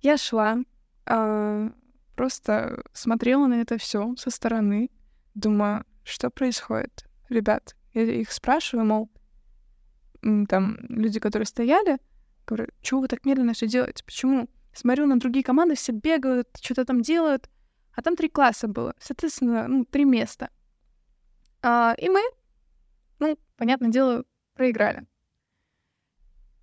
Я 0.01 0.17
шла, 0.17 0.57
э, 1.05 1.69
просто 2.15 2.83
смотрела 2.93 3.47
на 3.47 3.61
это 3.61 3.77
все 3.77 4.15
со 4.17 4.29
стороны, 4.29 4.89
думаю, 5.33 5.85
что 6.03 6.29
происходит? 6.29 7.05
Ребят, 7.29 7.75
я 7.93 8.03
их 8.03 8.31
спрашиваю, 8.31 8.85
мол, 8.85 9.09
там 10.21 10.77
люди, 10.89 11.19
которые 11.19 11.45
стояли, 11.45 11.99
говорю, 12.45 12.67
чего 12.81 13.01
вы 13.01 13.07
так 13.07 13.25
медленно 13.25 13.53
все 13.53 13.67
делаете? 13.67 14.03
Почему? 14.03 14.49
Смотрю 14.77 15.07
на 15.07 15.19
другие 15.19 15.43
команды, 15.43 15.73
все 15.73 15.91
бегают, 15.91 16.49
что-то 16.61 16.85
там 16.85 17.01
делают, 17.01 17.49
а 17.93 18.03
там 18.03 18.15
три 18.15 18.29
класса 18.29 18.67
было, 18.67 18.93
соответственно, 18.99 19.67
ну, 19.67 19.85
три 19.85 20.05
места. 20.05 20.51
А, 21.63 21.95
и 21.97 22.09
мы, 22.09 22.21
ну, 23.17 23.39
понятное 23.55 23.89
дело, 23.89 24.23
проиграли. 24.53 25.07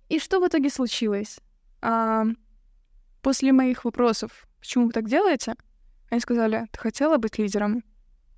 И 0.07 0.19
что 0.19 0.39
в 0.39 0.47
итоге 0.47 0.69
случилось? 0.69 1.41
А, 1.81 2.23
после 3.21 3.51
моих 3.51 3.83
вопросов, 3.83 4.47
почему 4.61 4.85
вы 4.85 4.93
так 4.93 5.09
делаете, 5.09 5.55
они 6.09 6.21
сказали, 6.21 6.67
ты 6.71 6.79
хотела 6.79 7.17
быть 7.17 7.37
лидером? 7.37 7.83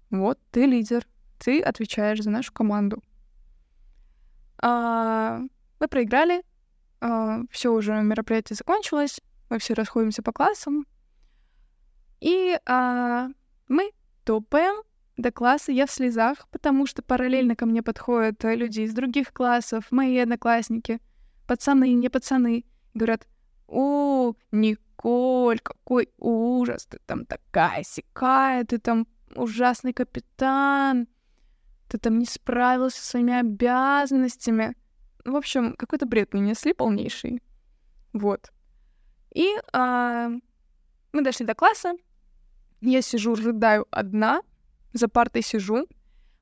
Вот, 0.09 0.39
ты 0.49 0.65
лидер, 0.65 1.05
ты 1.37 1.61
отвечаешь 1.61 2.23
за 2.23 2.31
нашу 2.31 2.51
команду. 2.51 3.03
А, 4.57 5.39
мы 5.79 5.87
проиграли, 5.87 6.41
а, 6.99 7.41
все 7.51 7.71
уже 7.71 8.01
мероприятие 8.01 8.55
закончилось, 8.55 9.21
мы 9.49 9.59
все 9.59 9.73
расходимся 9.73 10.21
по 10.21 10.31
классам, 10.31 10.85
и 12.19 12.59
а, 12.65 13.27
мы 13.67 13.91
топаем 14.23 14.83
до 15.17 15.31
класса, 15.31 15.71
я 15.71 15.85
в 15.85 15.91
слезах, 15.91 16.47
потому 16.49 16.85
что 16.85 17.01
параллельно 17.01 17.55
ко 17.55 17.65
мне 17.65 17.81
подходят 17.81 18.43
люди 18.43 18.81
из 18.81 18.93
других 18.93 19.33
классов, 19.33 19.85
мои 19.91 20.17
одноклассники, 20.17 20.99
пацаны 21.47 21.93
не 21.93 22.09
пацаны, 22.09 22.65
говорят, 22.93 23.27
о, 23.67 24.33
Николь, 24.51 25.59
какой 25.59 26.09
ужас, 26.17 26.85
ты 26.85 26.99
там 27.05 27.25
такая 27.25 27.83
сякая, 27.83 28.63
ты 28.63 28.77
там 28.77 29.07
ужасный 29.35 29.93
капитан, 29.93 31.07
ты 31.87 31.97
там 31.97 32.19
не 32.19 32.25
справился 32.25 32.99
со 33.01 33.11
своими 33.11 33.33
обязанностями. 33.33 34.75
В 35.25 35.35
общем, 35.35 35.73
какой-то 35.75 36.05
бред 36.05 36.33
мне 36.33 36.51
несли 36.51 36.73
полнейший. 36.73 37.41
Вот. 38.13 38.51
И 39.37 39.55
а, 39.71 40.29
мы 41.11 41.21
дошли 41.21 41.45
до 41.45 41.53
класса. 41.53 41.93
Я 42.81 43.03
сижу, 43.03 43.35
рыдаю 43.35 43.85
одна, 43.91 44.41
за 44.93 45.07
партой 45.07 45.43
сижу. 45.43 45.87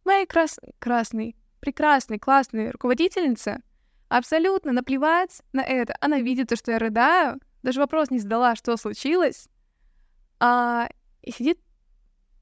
Моя 0.06 0.26
крас... 0.26 0.62
красный, 0.80 1.36
прекрасный, 1.60 2.20
классный 2.20 2.72
руководительница 2.72 3.60
абсолютно 4.08 4.72
наплевать 4.72 5.42
на 5.52 5.60
это. 5.60 5.98
Она 6.00 6.22
видит 6.22 6.48
то, 6.48 6.56
что 6.56 6.72
я 6.72 6.80
рыдаю, 6.80 7.42
даже 7.64 7.82
вопрос 7.82 8.12
не 8.12 8.20
задала, 8.20 8.56
что 8.56 8.78
случилось, 8.78 9.50
а, 10.40 10.88
и 11.22 11.32
сидит 11.32 11.60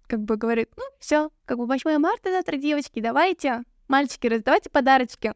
как 0.06 0.20
бы 0.20 0.38
говорит, 0.38 0.70
ну, 0.78 0.84
все, 1.00 1.32
как 1.46 1.58
бы 1.58 1.66
8 1.66 1.98
марта 1.98 2.30
завтра, 2.30 2.58
девочки, 2.58 3.00
давайте, 3.00 3.64
мальчики, 3.88 4.28
раздавайте 4.28 4.70
подарочки. 4.70 5.34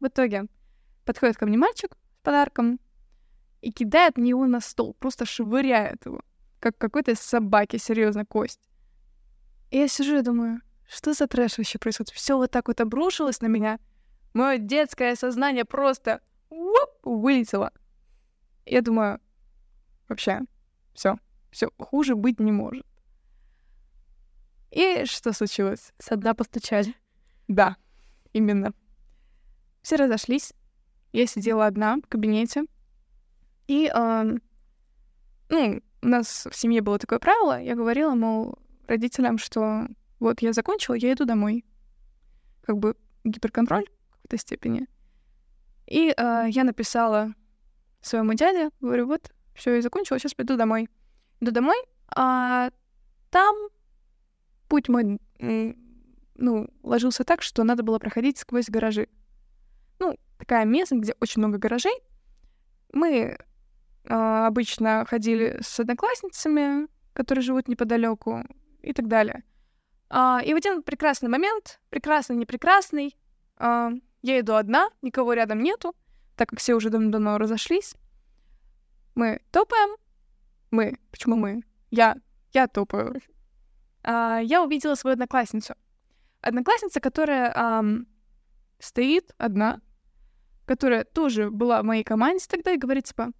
В 0.00 0.08
итоге 0.08 0.46
подходит 1.04 1.36
ко 1.36 1.46
мне 1.46 1.56
мальчик 1.56 1.96
с 2.16 2.24
подарком 2.24 2.80
и 3.60 3.72
кидает 3.72 4.16
мне 4.16 4.30
его 4.30 4.46
на 4.46 4.60
стол, 4.60 4.94
просто 4.94 5.26
швыряет 5.26 6.06
его, 6.06 6.22
как 6.60 6.78
какой-то 6.78 7.14
собаки, 7.14 7.76
серьезно, 7.76 8.24
кость. 8.24 8.68
И 9.70 9.78
я 9.78 9.88
сижу 9.88 10.18
и 10.18 10.22
думаю, 10.22 10.60
что 10.88 11.12
за 11.12 11.26
трэш 11.26 11.58
вообще 11.58 11.78
происходит? 11.78 12.12
Все 12.12 12.36
вот 12.36 12.50
так 12.50 12.68
вот 12.68 12.80
обрушилось 12.80 13.40
на 13.40 13.46
меня. 13.46 13.78
Мое 14.32 14.58
детское 14.58 15.14
сознание 15.16 15.64
просто 15.64 16.20
уп, 16.48 16.90
вылетело. 17.02 17.72
Я 18.64 18.80
думаю, 18.80 19.20
вообще, 20.08 20.40
все, 20.94 21.18
все 21.50 21.70
хуже 21.78 22.14
быть 22.14 22.40
не 22.40 22.52
может. 22.52 22.86
И 24.70 25.04
что 25.04 25.32
случилось? 25.32 25.92
Со 25.98 26.16
дна 26.16 26.34
постучали. 26.34 26.94
Да, 27.48 27.76
именно. 28.32 28.72
Все 29.82 29.96
разошлись. 29.96 30.52
Я 31.12 31.26
сидела 31.26 31.66
одна 31.66 31.96
в 31.96 32.08
кабинете. 32.08 32.64
И, 33.68 33.90
э, 33.94 34.36
ну, 35.50 35.82
у 36.02 36.06
нас 36.06 36.48
в 36.50 36.56
семье 36.56 36.80
было 36.80 36.98
такое 36.98 37.18
правило. 37.18 37.60
Я 37.60 37.76
говорила, 37.76 38.14
мол, 38.14 38.58
родителям, 38.86 39.38
что 39.38 39.86
вот 40.18 40.42
я 40.42 40.52
закончила, 40.52 40.94
я 40.94 41.12
иду 41.12 41.24
домой. 41.24 41.64
Как 42.62 42.78
бы 42.78 42.96
гиперконтроль 43.24 43.84
в 43.84 44.14
какой-то 44.16 44.38
степени. 44.38 44.86
И 45.86 46.14
э, 46.16 46.44
я 46.48 46.64
написала 46.64 47.34
своему 48.00 48.34
дяде, 48.34 48.70
говорю, 48.80 49.06
вот, 49.06 49.30
все, 49.54 49.74
я 49.74 49.82
закончила, 49.82 50.18
сейчас 50.18 50.34
пойду 50.34 50.56
домой. 50.56 50.88
Иду 51.40 51.50
домой, 51.50 51.76
а 52.14 52.70
там 53.30 53.54
путь 54.68 54.88
мой, 54.88 55.20
ну, 56.34 56.68
ложился 56.82 57.24
так, 57.24 57.42
что 57.42 57.64
надо 57.64 57.82
было 57.82 57.98
проходить 57.98 58.38
сквозь 58.38 58.68
гаражи. 58.68 59.08
Ну, 59.98 60.16
такая 60.38 60.64
местность, 60.64 61.02
где 61.02 61.14
очень 61.20 61.40
много 61.40 61.58
гаражей. 61.58 61.94
Мы 62.92 63.38
обычно 64.08 65.04
ходили 65.08 65.58
с 65.60 65.78
одноклассницами, 65.78 66.88
которые 67.12 67.42
живут 67.42 67.68
неподалеку, 67.68 68.44
и 68.82 68.92
так 68.92 69.08
далее. 69.08 69.44
А, 70.10 70.40
и 70.44 70.54
в 70.54 70.56
один 70.56 70.82
прекрасный 70.82 71.28
момент, 71.28 71.80
прекрасный, 71.90 72.36
непрекрасный, 72.36 73.16
а, 73.56 73.90
я 74.22 74.40
иду 74.40 74.54
одна, 74.54 74.88
никого 75.02 75.34
рядом 75.34 75.62
нету, 75.62 75.94
так 76.36 76.48
как 76.48 76.58
все 76.58 76.74
уже 76.74 76.90
давно 76.90 77.38
разошлись. 77.38 77.94
Мы 79.14 79.40
топаем. 79.50 79.96
Мы. 80.70 80.98
Почему 81.10 81.36
мы? 81.36 81.62
Я. 81.90 82.16
Я 82.52 82.66
топаю 82.66 83.20
а, 84.04 84.38
я 84.38 84.62
увидела 84.62 84.94
свою 84.94 85.14
одноклассницу. 85.14 85.74
Одноклассница, 86.40 87.00
которая 87.00 87.52
ам, 87.54 88.06
стоит 88.78 89.34
одна, 89.38 89.80
которая 90.64 91.04
тоже 91.04 91.50
была 91.50 91.82
в 91.82 91.84
моей 91.84 92.04
команде 92.04 92.46
тогда 92.48 92.70
и 92.72 92.78
говорит, 92.78 93.04
типа, 93.06 93.32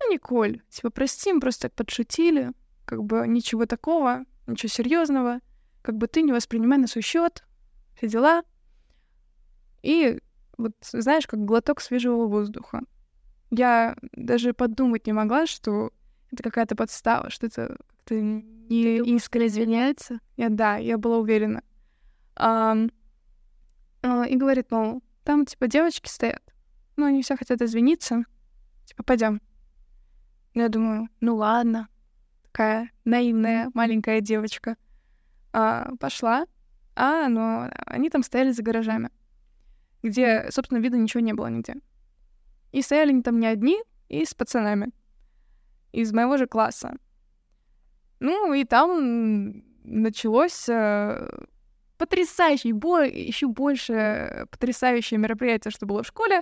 ну, 0.00 0.12
Николь, 0.12 0.62
типа, 0.68 0.90
прости, 0.90 1.32
мы 1.32 1.40
просто 1.40 1.62
так 1.62 1.74
подшутили, 1.74 2.52
как 2.84 3.02
бы 3.04 3.26
ничего 3.26 3.66
такого, 3.66 4.24
ничего 4.46 4.68
серьезного, 4.68 5.40
как 5.82 5.96
бы 5.96 6.06
ты 6.06 6.22
не 6.22 6.32
воспринимай 6.32 6.78
на 6.78 6.86
свой 6.86 7.02
счет, 7.02 7.44
все 7.96 8.08
дела. 8.08 8.42
И 9.82 10.18
вот, 10.58 10.72
знаешь, 10.92 11.26
как 11.26 11.44
глоток 11.44 11.80
свежего 11.80 12.26
воздуха. 12.26 12.82
Я 13.50 13.96
даже 14.12 14.52
подумать 14.52 15.06
не 15.06 15.12
могла, 15.12 15.46
что 15.46 15.92
это 16.32 16.42
какая-то 16.42 16.74
подстава, 16.76 17.30
что 17.30 17.46
это 17.46 17.76
как-то 17.88 18.20
не 18.20 18.98
искренне 18.98 19.46
извиняется. 19.46 20.20
Я, 20.36 20.48
да, 20.48 20.76
я 20.76 20.98
была 20.98 21.18
уверена. 21.18 21.62
А, 22.34 22.76
а, 24.02 24.24
и 24.24 24.36
говорит, 24.36 24.70
мол, 24.70 25.02
там, 25.24 25.46
типа, 25.46 25.68
девочки 25.68 26.08
стоят. 26.08 26.42
Ну, 26.96 27.06
они 27.06 27.22
все 27.22 27.36
хотят 27.36 27.62
извиниться. 27.62 28.24
Типа, 28.84 29.02
пойдем. 29.02 29.40
Я 30.56 30.70
думаю, 30.70 31.08
ну 31.20 31.36
ладно. 31.36 31.88
Такая 32.44 32.90
наивная 33.04 33.70
маленькая 33.74 34.22
девочка. 34.22 34.76
А, 35.52 35.94
пошла. 36.00 36.46
А, 36.94 37.28
но 37.28 37.70
они 37.84 38.08
там 38.08 38.22
стояли 38.22 38.52
за 38.52 38.62
гаражами, 38.62 39.10
где, 40.02 40.46
собственно, 40.50 40.78
вида 40.78 40.96
ничего 40.96 41.20
не 41.20 41.34
было 41.34 41.48
нигде. 41.48 41.74
И 42.72 42.80
стояли 42.80 43.10
они 43.10 43.22
там 43.22 43.38
не 43.38 43.46
одни, 43.46 43.78
и 44.08 44.24
с 44.24 44.32
пацанами 44.32 44.92
из 45.92 46.10
моего 46.14 46.38
же 46.38 46.46
класса. 46.46 46.96
Ну, 48.18 48.54
и 48.54 48.64
там 48.64 49.62
началось 49.84 50.70
э, 50.70 51.28
потрясающее, 51.98 52.72
бо- 52.72 53.04
еще 53.04 53.46
больше 53.46 54.46
потрясающее 54.50 55.18
мероприятие, 55.18 55.70
что 55.70 55.84
было 55.84 56.02
в 56.02 56.06
школе. 56.06 56.40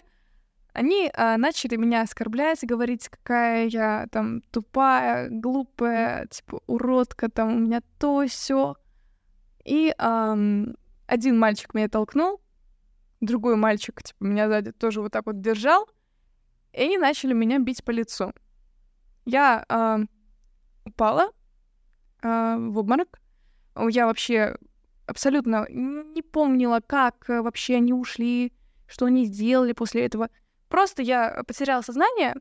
Они 0.75 1.09
э, 1.09 1.37
начали 1.37 1.77
меня 1.77 2.03
оскорблять, 2.03 2.65
говорить, 2.65 3.09
какая 3.09 3.69
я 3.69 4.09
там 4.11 4.43
тупая, 4.51 5.29
глупая, 5.31 6.27
типа 6.27 6.63
уродка, 6.67 7.31
там 7.31 7.55
у 7.55 7.59
меня 7.61 7.81
то 8.01 8.27
все. 8.27 8.77
И 9.65 9.95
эм, 9.97 10.77
один 11.07 11.39
мальчик 11.39 11.75
меня 11.75 11.89
толкнул, 11.89 12.41
другой 13.21 13.55
мальчик, 13.55 14.03
типа, 14.03 14.25
меня 14.25 14.49
сзади 14.49 14.73
тоже 14.73 15.01
вот 15.01 15.13
так 15.13 15.27
вот 15.27 15.41
держал, 15.41 15.89
и 16.73 16.83
они 16.83 16.99
начали 16.99 17.35
меня 17.35 17.61
бить 17.61 17.85
по 17.85 17.93
лицу. 17.93 18.33
Я 19.27 19.65
э, 19.69 19.99
упала 20.85 21.31
э, 22.21 22.57
в 22.59 22.79
обморок. 22.79 23.21
Я 23.91 24.07
вообще 24.07 24.57
абсолютно 25.07 25.69
не 25.69 26.23
помнила, 26.23 26.81
как 26.85 27.27
вообще 27.29 27.77
они 27.77 27.93
ушли, 27.93 28.53
что 28.89 29.07
они 29.07 29.25
сделали 29.25 29.73
после 29.73 30.05
этого. 30.05 30.31
Просто 30.69 31.03
я 31.03 31.43
потеряла 31.47 31.83
сознание, 31.83 32.35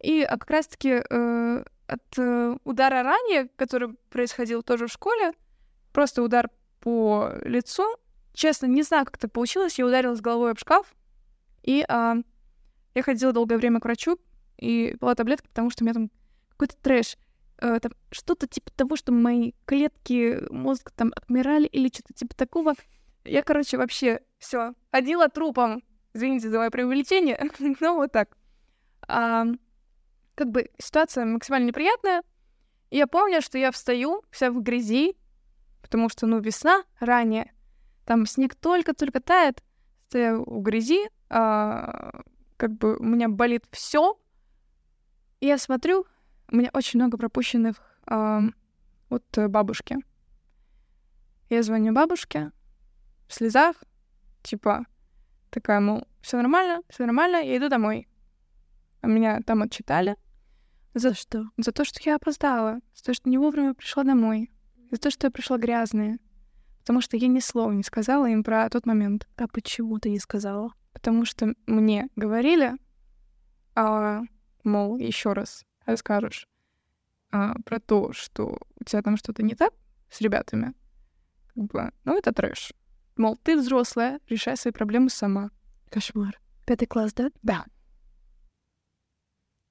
и 0.00 0.22
а, 0.22 0.36
как 0.36 0.50
раз-таки 0.50 1.02
э, 1.08 1.64
от 1.86 2.18
э, 2.18 2.56
удара 2.64 3.02
ранее, 3.02 3.48
который 3.56 3.94
происходил 4.10 4.62
тоже 4.62 4.86
в 4.86 4.92
школе, 4.92 5.32
просто 5.92 6.22
удар 6.22 6.50
по 6.80 7.30
лицу. 7.42 7.84
Честно, 8.32 8.66
не 8.66 8.82
знаю, 8.82 9.06
как 9.06 9.16
так 9.18 9.32
получилось. 9.32 9.78
Я 9.78 9.86
ударилась 9.86 10.20
головой 10.20 10.50
об 10.50 10.58
шкаф, 10.58 10.94
и 11.62 11.84
э, 11.88 12.14
я 12.94 13.02
ходила 13.02 13.32
долгое 13.32 13.56
время 13.56 13.80
к 13.80 13.84
врачу, 13.84 14.18
и 14.58 14.96
была 15.00 15.14
таблетка, 15.14 15.48
потому 15.48 15.70
что 15.70 15.82
у 15.82 15.86
меня 15.86 15.94
там 15.94 16.10
какой-то 16.50 16.76
трэш. 16.76 17.16
Э, 17.58 17.78
там 17.80 17.92
что-то 18.10 18.46
типа 18.46 18.70
того, 18.72 18.96
что 18.96 19.12
мои 19.12 19.52
клетки 19.64 20.42
мозга 20.50 20.90
там 20.94 21.12
отмирали 21.16 21.66
или 21.66 21.88
что-то 21.88 22.12
типа 22.12 22.34
такого. 22.34 22.74
Я, 23.24 23.42
короче, 23.42 23.78
вообще 23.78 24.20
все 24.38 24.74
ходила 24.92 25.28
трупом. 25.28 25.82
Извините 26.14 26.48
за 26.48 26.58
мое 26.58 26.70
преувеличение, 26.70 27.38
но 27.80 27.96
вот 27.96 28.12
так. 28.12 28.36
А, 29.06 29.44
как 30.34 30.50
бы 30.50 30.70
ситуация 30.78 31.24
максимально 31.24 31.66
неприятная. 31.68 32.22
Я 32.90 33.06
помню, 33.06 33.42
что 33.42 33.58
я 33.58 33.70
встаю 33.72 34.22
вся 34.30 34.50
в 34.50 34.62
грязи, 34.62 35.16
потому 35.82 36.08
что, 36.08 36.26
ну, 36.26 36.38
весна 36.38 36.84
ранее, 37.00 37.52
там 38.06 38.26
снег 38.26 38.54
только-только 38.54 39.20
тает, 39.20 39.62
стою 40.08 40.44
в 40.44 40.62
грязи, 40.62 41.08
а, 41.28 42.22
как 42.56 42.72
бы 42.78 42.96
у 42.96 43.02
меня 43.02 43.28
болит 43.28 43.64
все, 43.72 44.16
и 45.40 45.46
я 45.46 45.58
смотрю, 45.58 46.06
у 46.50 46.56
меня 46.56 46.70
очень 46.72 47.00
много 47.00 47.18
пропущенных 47.18 47.76
э, 48.06 48.40
от 49.10 49.50
бабушки. 49.50 49.98
Я 51.50 51.62
звоню 51.62 51.92
бабушке 51.92 52.50
в 53.28 53.34
слезах, 53.34 53.76
типа, 54.42 54.86
такая, 55.54 55.80
мол, 55.80 56.06
все 56.20 56.36
нормально, 56.36 56.82
все 56.88 57.06
нормально, 57.06 57.36
я 57.36 57.56
иду 57.56 57.68
домой. 57.68 58.08
А 59.00 59.06
меня 59.06 59.40
там 59.46 59.62
отчитали. 59.62 60.16
За 60.94 61.14
что? 61.14 61.44
За 61.56 61.72
то, 61.72 61.84
что 61.84 62.00
я 62.04 62.16
опоздала, 62.16 62.80
за 62.94 63.04
то, 63.04 63.14
что 63.14 63.28
не 63.28 63.38
вовремя 63.38 63.74
пришла 63.74 64.02
домой, 64.02 64.50
за 64.90 64.98
то, 64.98 65.10
что 65.10 65.26
я 65.26 65.30
пришла 65.30 65.56
грязная. 65.58 66.18
Потому 66.80 67.00
что 67.00 67.16
я 67.16 67.28
ни 67.28 67.40
слова 67.40 67.72
не 67.72 67.82
сказала 67.82 68.26
им 68.26 68.44
про 68.44 68.68
тот 68.68 68.84
момент. 68.84 69.26
А 69.36 69.48
почему 69.48 69.98
ты 69.98 70.10
не 70.10 70.18
сказала? 70.18 70.72
Потому 70.92 71.24
что 71.24 71.54
мне 71.66 72.08
говорили, 72.16 72.72
а, 73.74 74.22
мол, 74.64 74.98
еще 74.98 75.32
раз 75.32 75.64
расскажешь 75.86 76.48
а, 77.30 77.54
про 77.64 77.80
то, 77.80 78.12
что 78.12 78.58
у 78.80 78.84
тебя 78.84 79.02
там 79.02 79.16
что-то 79.16 79.42
не 79.42 79.54
так 79.54 79.72
с 80.10 80.20
ребятами, 80.20 80.74
как 81.54 81.64
бы, 81.64 81.90
ну, 82.04 82.16
это 82.16 82.32
трэш. 82.32 82.72
Мол, 83.16 83.36
ты 83.36 83.56
взрослая, 83.56 84.20
решай 84.28 84.56
свои 84.56 84.72
проблемы 84.72 85.08
сама. 85.08 85.50
Кошмар. 85.90 86.40
Пятый 86.66 86.86
класс, 86.86 87.12
да? 87.12 87.30
Да. 87.42 87.64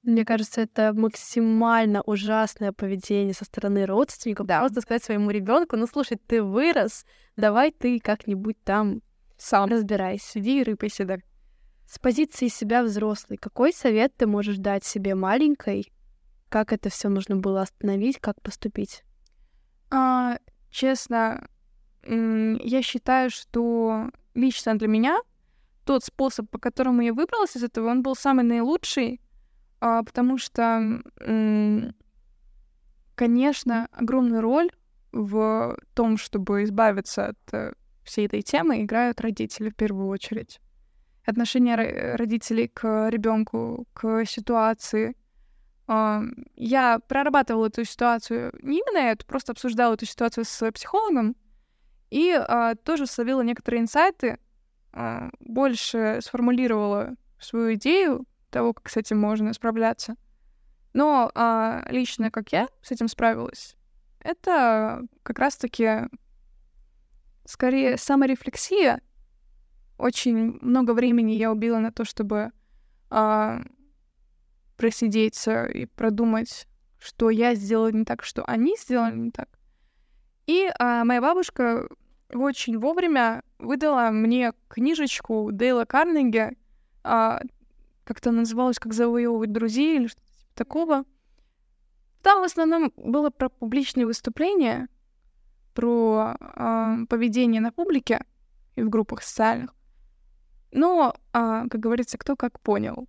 Мне 0.03 0.25
кажется, 0.25 0.61
это 0.61 0.93
максимально 0.93 2.01
ужасное 2.01 2.71
поведение 2.71 3.33
со 3.33 3.45
стороны 3.45 3.85
родственников. 3.85 4.47
Да. 4.47 4.59
Просто 4.59 4.81
сказать 4.81 5.03
своему 5.03 5.29
ребенку, 5.29 5.77
ну 5.77 5.87
слушай, 5.87 6.17
ты 6.17 6.43
вырос, 6.43 7.05
давай 7.35 7.71
ты 7.71 7.99
как-нибудь 7.99 8.61
там 8.63 9.01
сам 9.37 9.69
разбирайся, 9.69 10.39
иди 10.39 10.61
и 10.61 10.63
рыпайся, 10.63 11.05
да. 11.05 11.17
С 11.85 11.99
позиции 11.99 12.47
себя 12.47 12.83
взрослой, 12.83 13.37
какой 13.37 13.73
совет 13.73 14.15
ты 14.15 14.25
можешь 14.25 14.57
дать 14.57 14.85
себе 14.85 15.15
маленькой, 15.15 15.91
как 16.49 16.71
это 16.71 16.89
все 16.89 17.09
нужно 17.09 17.35
было 17.35 17.61
остановить, 17.61 18.19
как 18.19 18.41
поступить? 18.41 19.03
А, 19.89 20.37
честно, 20.69 21.47
я 22.05 22.81
считаю, 22.81 23.29
что 23.29 24.09
лично 24.33 24.75
для 24.75 24.87
меня 24.87 25.19
тот 25.85 26.03
способ, 26.03 26.49
по 26.49 26.59
которому 26.59 27.01
я 27.01 27.13
выбралась 27.13 27.55
из 27.55 27.63
этого, 27.63 27.89
он 27.89 28.01
был 28.03 28.15
самый 28.15 28.43
наилучший, 28.45 29.21
а, 29.81 30.03
потому 30.03 30.37
что, 30.37 31.01
конечно, 33.15 33.87
огромную 33.91 34.41
роль 34.41 34.69
в 35.11 35.77
том, 35.93 36.17
чтобы 36.17 36.63
избавиться 36.63 37.27
от 37.27 37.75
всей 38.03 38.25
этой 38.25 38.41
темы, 38.41 38.81
играют 38.81 39.21
родители 39.21 39.69
в 39.69 39.75
первую 39.75 40.07
очередь. 40.07 40.59
Отношение 41.25 42.15
родителей 42.15 42.67
к 42.67 43.09
ребенку, 43.09 43.85
к 43.93 44.25
ситуации, 44.25 45.15
я 45.87 46.99
прорабатывала 47.07 47.67
эту 47.67 47.83
ситуацию, 47.85 48.53
не 48.61 48.79
именно 48.79 49.09
эту, 49.09 49.25
просто 49.25 49.51
обсуждала 49.51 49.93
эту 49.93 50.05
ситуацию 50.05 50.45
с 50.45 50.71
психологом, 50.71 51.35
и 52.13 52.31
а, 52.31 52.75
тоже 52.75 53.07
словила 53.07 53.41
некоторые 53.41 53.81
инсайты, 53.81 54.37
а, 54.91 55.31
больше 55.39 56.19
сформулировала 56.21 57.15
свою 57.39 57.73
идею 57.73 58.27
того, 58.51 58.73
как 58.73 58.87
с 58.89 58.97
этим 58.97 59.19
можно 59.19 59.51
справляться. 59.51 60.15
Но 60.93 61.31
а, 61.33 61.83
лично 61.89 62.29
как 62.29 62.51
я 62.51 62.67
с 62.83 62.91
этим 62.91 63.07
справилась, 63.07 63.75
это 64.19 65.01
как 65.23 65.39
раз-таки 65.39 66.01
скорее 67.45 67.97
саморефлексия. 67.97 69.01
Очень 69.97 70.59
много 70.61 70.93
времени 70.93 71.31
я 71.31 71.51
убила 71.51 71.79
на 71.79 71.91
то, 71.91 72.05
чтобы 72.05 72.51
а, 73.09 73.59
просидеть 74.77 75.47
и 75.47 75.87
продумать, 75.87 76.67
что 76.99 77.31
я 77.31 77.55
сделала 77.55 77.91
не 77.91 78.05
так, 78.05 78.21
что 78.21 78.43
они 78.45 78.77
сделали 78.77 79.17
не 79.17 79.31
так. 79.31 79.49
И 80.45 80.69
а, 80.77 81.05
моя 81.05 81.21
бабушка 81.21 81.87
очень 82.33 82.77
вовремя 82.77 83.43
выдала 83.59 84.09
мне 84.11 84.53
книжечку 84.67 85.49
Дейла 85.51 85.85
Карнеги, 85.85 86.57
а, 87.03 87.41
как-то 88.03 88.31
называлась 88.31 88.79
«Как 88.79 88.93
завоевывать 88.93 89.51
друзей» 89.51 89.97
или 89.97 90.07
что-то 90.07 90.27
типа 90.27 90.51
такого. 90.55 91.03
Там 92.21 92.41
в 92.41 92.45
основном 92.45 92.91
было 92.95 93.29
про 93.29 93.49
публичные 93.49 94.05
выступления, 94.05 94.87
про 95.73 96.35
а, 96.39 96.97
поведение 97.09 97.61
на 97.61 97.71
публике 97.71 98.25
и 98.75 98.81
в 98.81 98.89
группах 98.89 99.23
социальных. 99.23 99.75
Но, 100.71 101.15
а, 101.33 101.67
как 101.67 101.79
говорится, 101.79 102.17
кто 102.17 102.35
как 102.35 102.59
понял. 102.59 103.07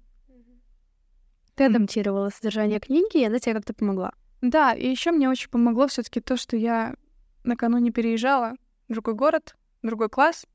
Ты 1.55 1.64
адаптировала 1.66 2.31
содержание 2.31 2.81
книги, 2.81 3.18
и 3.18 3.25
она 3.25 3.39
тебе 3.39 3.55
как-то 3.55 3.75
помогла. 3.75 4.12
Да, 4.41 4.72
и 4.75 4.89
еще 4.89 5.12
мне 5.12 5.31
очень 5.31 5.49
помогло 5.49 5.87
все-таки 5.87 6.20
то, 6.20 6.37
что 6.37 6.57
я 6.57 6.97
накануне 7.45 7.91
переезжала 7.93 8.57
другой 8.95 9.14
город, 9.14 9.57
другой 9.82 10.09
класс, 10.09 10.47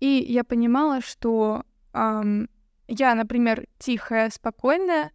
и 0.00 0.24
я 0.28 0.44
понимала, 0.44 1.00
что 1.00 1.64
эм, 1.92 2.48
я, 2.88 3.14
например, 3.14 3.66
тихая, 3.78 4.28
спокойная, 4.30 5.12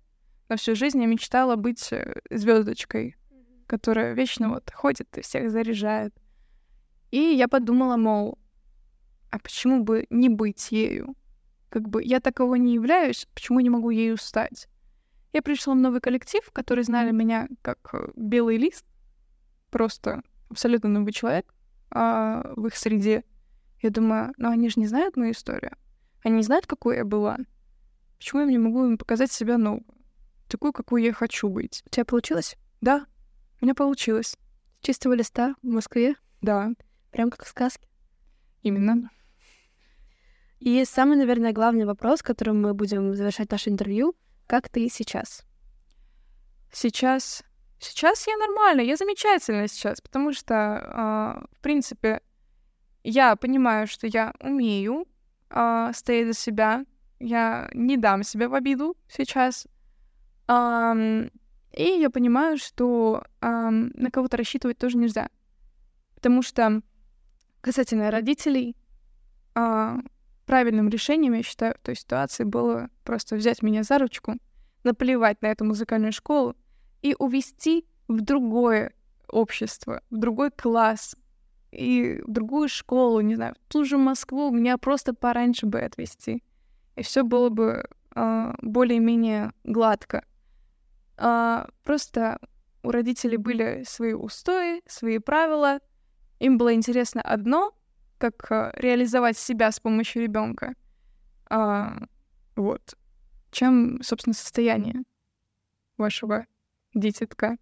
но 0.48 0.56
всю 0.56 0.76
жизнь 0.76 1.02
я 1.02 1.08
мечтала 1.08 1.56
быть 1.56 1.92
э, 1.92 2.22
звездочкой, 2.32 3.16
которая 3.68 4.14
вечно 4.14 4.50
вот 4.50 4.72
ходит 4.74 5.18
и 5.18 5.22
всех 5.22 5.52
заряжает. 5.52 6.14
И 7.12 7.20
я 7.20 7.48
подумала, 7.48 7.98
мол, 7.98 8.40
а 9.32 9.40
почему 9.40 9.84
бы 9.84 10.08
не 10.10 10.30
быть 10.30 10.72
ею? 10.72 11.16
Как 11.70 11.88
бы 11.88 12.04
я 12.04 12.20
таково 12.20 12.56
не 12.56 12.74
являюсь, 12.74 13.28
почему 13.36 13.60
не 13.60 13.70
могу 13.70 13.92
ею 13.92 14.18
стать? 14.18 14.68
Я 15.34 15.44
пришла 15.44 15.76
в 15.76 15.78
новый 15.78 16.02
коллектив, 16.02 16.42
который 16.52 16.84
знали 16.84 17.12
меня 17.12 17.48
как 17.62 17.94
э, 17.94 18.10
белый 18.16 18.58
лист, 18.58 18.86
просто 19.70 20.24
абсолютно 20.50 20.90
новый 20.90 21.12
человек 21.12 21.54
а, 21.92 22.54
в 22.56 22.68
их 22.68 22.76
среде. 22.76 23.24
Я 23.82 23.90
думаю, 23.90 24.34
ну 24.38 24.50
они 24.50 24.70
же 24.70 24.80
не 24.80 24.88
знают 24.88 25.18
мою 25.18 25.32
историю. 25.32 25.76
Они 26.24 26.38
не 26.38 26.44
знают, 26.44 26.68
какой 26.68 26.98
я 26.98 27.06
была. 27.06 27.38
Почему 28.18 28.42
я 28.42 28.48
не 28.48 28.58
могу 28.58 28.86
им 28.86 28.98
показать 28.98 29.32
себя 29.32 29.58
новую? 29.58 29.86
Такую, 30.48 30.74
какой 30.74 31.04
я 31.04 31.14
хочу 31.14 31.48
быть. 31.48 31.84
У 31.86 31.90
тебя 31.90 32.06
получилось? 32.06 32.58
Да, 32.82 33.06
у 33.62 33.66
меня 33.66 33.76
получилось. 33.76 34.38
С 34.82 34.86
чистого 34.86 35.14
листа 35.14 35.56
в 35.62 35.68
Москве? 35.68 36.16
Да. 36.42 36.72
Прям 37.12 37.30
как 37.30 37.46
в 37.46 37.48
сказке? 37.48 37.88
Именно. 38.62 39.10
И 40.60 40.84
самый, 40.84 41.18
наверное, 41.18 41.54
главный 41.54 41.86
вопрос, 41.86 42.22
которым 42.22 42.62
мы 42.62 42.74
будем 42.74 43.16
завершать 43.16 43.52
наше 43.52 43.70
интервью. 43.70 44.16
Как 44.48 44.68
ты 44.68 44.90
сейчас? 44.90 45.46
Сейчас... 46.72 47.44
Сейчас 47.80 48.28
я 48.28 48.38
нормально, 48.38 48.82
я 48.82 48.96
замечательно 48.96 49.68
сейчас, 49.68 50.02
потому 50.02 50.34
что, 50.34 50.54
э, 50.54 51.46
в 51.58 51.62
принципе, 51.62 52.22
я 53.04 53.36
понимаю, 53.36 53.88
что 53.88 54.08
я 54.08 54.34
умею 54.40 55.06
э, 55.50 55.92
стоять 55.94 56.28
за 56.28 56.34
себя, 56.34 56.86
я 57.20 57.70
не 57.74 57.98
дам 57.98 58.24
себя 58.24 58.50
в 58.50 58.54
обиду 58.54 58.96
сейчас. 59.08 59.68
И 60.48 61.84
я 61.84 62.10
понимаю, 62.10 62.58
что 62.58 63.24
на 63.42 64.10
кого-то 64.12 64.36
рассчитывать 64.38 64.80
тоже 64.80 64.98
нельзя. 64.98 65.30
Потому 66.16 66.42
что 66.42 66.82
касательно 67.62 68.10
родителей, 68.10 68.76
uh, 69.56 70.02
правильным 70.46 70.90
решением, 70.90 71.34
я 71.34 71.44
считаю, 71.44 71.76
в 71.76 71.86
той 71.86 71.96
ситуации 71.96 72.44
было 72.44 72.90
просто 73.04 73.36
взять 73.36 73.62
меня 73.62 73.84
за 73.84 74.00
ручку, 74.00 74.36
наплевать 74.84 75.42
на 75.42 75.48
эту 75.48 75.66
музыкальную 75.66 76.12
школу 76.12 76.56
и 77.02 77.16
увести 77.18 77.86
в 78.08 78.22
другое 78.22 78.94
общество, 79.28 80.02
в 80.10 80.18
другой 80.18 80.52
класс 80.52 81.16
и 81.72 82.22
в 82.26 82.32
другую 82.32 82.68
школу, 82.68 83.22
не 83.22 83.36
знаю, 83.36 83.56
в 83.56 83.72
ту 83.72 83.86
же 83.86 83.98
Москву, 83.98 84.50
меня 84.52 84.78
просто 84.78 85.14
пораньше 85.14 85.66
бы 85.66 85.80
отвезти. 85.80 86.44
И 86.96 87.04
все 87.04 87.24
было 87.24 87.50
бы 87.50 87.86
э, 88.16 88.54
более-менее 88.62 89.54
гладко. 89.64 90.26
А, 91.18 91.68
просто 91.84 92.40
у 92.82 92.92
родителей 92.92 93.38
были 93.38 93.84
свои 93.86 94.14
устои, 94.14 94.82
свои 94.88 95.20
правила. 95.20 95.80
Им 96.40 96.58
было 96.58 96.74
интересно 96.74 97.22
одно, 97.22 97.74
как 98.18 98.52
а, 98.52 98.72
реализовать 98.76 99.38
себя 99.38 99.72
с 99.72 99.80
помощью 99.80 100.24
ребенка. 100.24 100.74
А, 101.50 102.00
вот. 102.56 102.96
Чем, 103.52 104.02
собственно, 104.02 104.34
состояние 104.34 105.04
вашего 105.98 106.46
дитятка? 106.94 107.58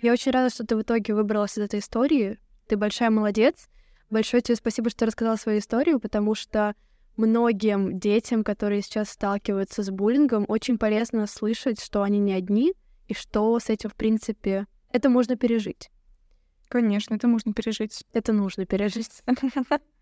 Я 0.00 0.12
очень 0.12 0.32
рада, 0.32 0.50
что 0.50 0.64
ты 0.64 0.76
в 0.76 0.82
итоге 0.82 1.14
выбралась 1.14 1.58
из 1.58 1.62
этой 1.62 1.80
истории. 1.80 2.38
Ты 2.68 2.76
большая 2.76 3.10
молодец. 3.10 3.68
Большое 4.10 4.42
тебе 4.42 4.56
спасибо, 4.56 4.90
что 4.90 5.06
рассказала 5.06 5.36
свою 5.36 5.58
историю, 5.58 6.00
потому 6.00 6.34
что 6.34 6.74
многим 7.16 7.98
детям, 7.98 8.44
которые 8.44 8.82
сейчас 8.82 9.10
сталкиваются 9.10 9.82
с 9.82 9.90
буллингом, 9.90 10.44
очень 10.48 10.78
полезно 10.78 11.26
слышать, 11.26 11.82
что 11.82 12.02
они 12.02 12.18
не 12.18 12.32
одни, 12.32 12.74
и 13.08 13.14
что 13.14 13.58
с 13.58 13.68
этим, 13.68 13.90
в 13.90 13.94
принципе, 13.94 14.66
это 14.92 15.10
можно 15.10 15.36
пережить. 15.36 15.90
Конечно, 16.68 17.14
это 17.14 17.26
можно 17.26 17.52
пережить. 17.52 18.04
Это 18.12 18.32
нужно 18.32 18.66
пережить. 18.66 19.22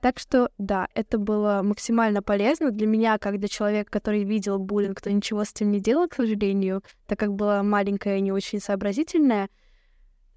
Так 0.00 0.20
что, 0.20 0.50
да, 0.58 0.88
это 0.94 1.18
было 1.18 1.60
максимально 1.64 2.22
полезно 2.22 2.70
для 2.70 2.86
меня, 2.86 3.18
как 3.18 3.38
для 3.38 3.48
человека, 3.48 3.90
который 3.90 4.22
видел 4.22 4.58
буллинг, 4.58 4.98
кто 4.98 5.10
ничего 5.10 5.44
с 5.44 5.50
этим 5.50 5.72
не 5.72 5.80
делал, 5.80 6.08
к 6.08 6.14
сожалению, 6.14 6.82
так 7.06 7.18
как 7.18 7.34
была 7.34 7.62
маленькая 7.64 8.18
и 8.18 8.20
не 8.20 8.30
очень 8.30 8.60
сообразительная. 8.60 9.48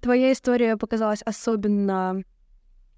Твоя 0.00 0.32
история 0.32 0.76
показалась 0.76 1.22
особенно 1.22 2.22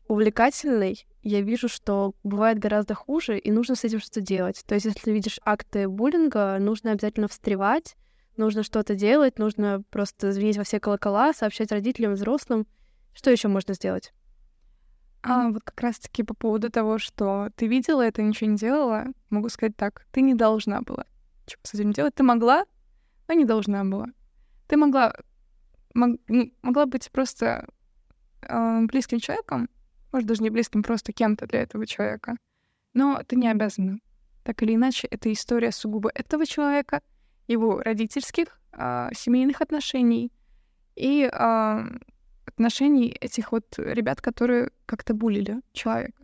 увлекательной, 0.09 1.07
я 1.25 1.41
вижу, 1.41 1.69
что 1.69 2.15
бывает 2.23 2.59
гораздо 2.59 2.95
хуже, 2.95 3.39
и 3.39 3.51
нужно 3.51 3.77
с 3.77 3.85
этим 3.85 3.99
что-то 3.99 4.21
делать. 4.21 4.63
То 4.67 4.75
есть, 4.75 4.85
если 4.85 5.11
видишь 5.11 5.41
акты 5.43 5.89
буллинга, 5.89 6.59
нужно 6.61 6.93
обязательно 6.93 7.29
встревать, 7.29 7.97
нужно 8.37 8.63
что-то 8.63 8.95
делать, 8.95 9.39
нужно 9.39 9.83
просто 9.91 10.33
звонить 10.33 10.59
во 10.59 10.65
все 10.65 10.81
колокола, 10.81 11.33
сообщать 11.33 11.73
родителям, 11.73 12.13
взрослым. 12.13 12.67
Что 13.15 13.31
еще 13.31 13.49
можно 13.49 13.73
сделать? 13.73 14.13
А 15.27 15.49
вот 15.49 15.63
как 15.65 15.81
раз-таки 15.81 16.23
по 16.23 16.35
поводу 16.35 16.71
того, 16.71 16.99
что 16.99 17.49
ты 17.57 17.67
видела 17.67 18.03
это, 18.03 18.23
ничего 18.23 18.51
не 18.51 18.57
делала, 18.57 19.07
могу 19.31 19.49
сказать 19.49 19.77
так, 19.77 20.07
ты 20.13 20.21
не 20.21 20.35
должна 20.35 20.83
была 20.83 21.07
что 21.47 21.59
с 21.65 21.75
этим 21.75 21.93
делать. 21.93 22.15
Ты 22.15 22.23
могла, 22.23 22.65
но 23.29 23.35
не 23.35 23.45
должна 23.45 23.85
была. 23.85 24.07
Ты 24.67 24.77
могла, 24.77 25.15
мог, 25.95 26.19
могла 26.63 26.87
быть 26.87 27.11
просто 27.11 27.67
э, 28.43 28.81
близким 28.87 29.21
человеком, 29.21 29.69
может, 30.13 30.29
даже 30.29 30.43
не 30.43 30.51
близким, 30.51 30.83
просто 30.83 31.13
кем-то 31.13 31.47
для 31.47 31.63
этого 31.63 31.87
человека. 31.87 32.37
Но 32.95 33.23
ты 33.27 33.37
не 33.37 33.49
обязана. 33.49 33.99
Так 34.43 34.63
или 34.63 34.75
иначе, 34.75 35.07
это 35.09 35.33
история 35.33 35.73
сугубо 35.73 36.11
этого 36.15 36.47
человека, 36.47 37.03
его 37.47 37.81
родительских, 37.83 38.61
э, 38.73 39.11
семейных 39.15 39.61
отношений 39.61 40.33
и 40.97 41.29
э, 41.31 41.85
отношений 42.47 43.09
этих 43.21 43.53
вот 43.53 43.67
ребят, 43.79 44.21
которые 44.21 44.71
как-то 44.87 45.15
булили 45.15 45.61
человека. 45.73 46.23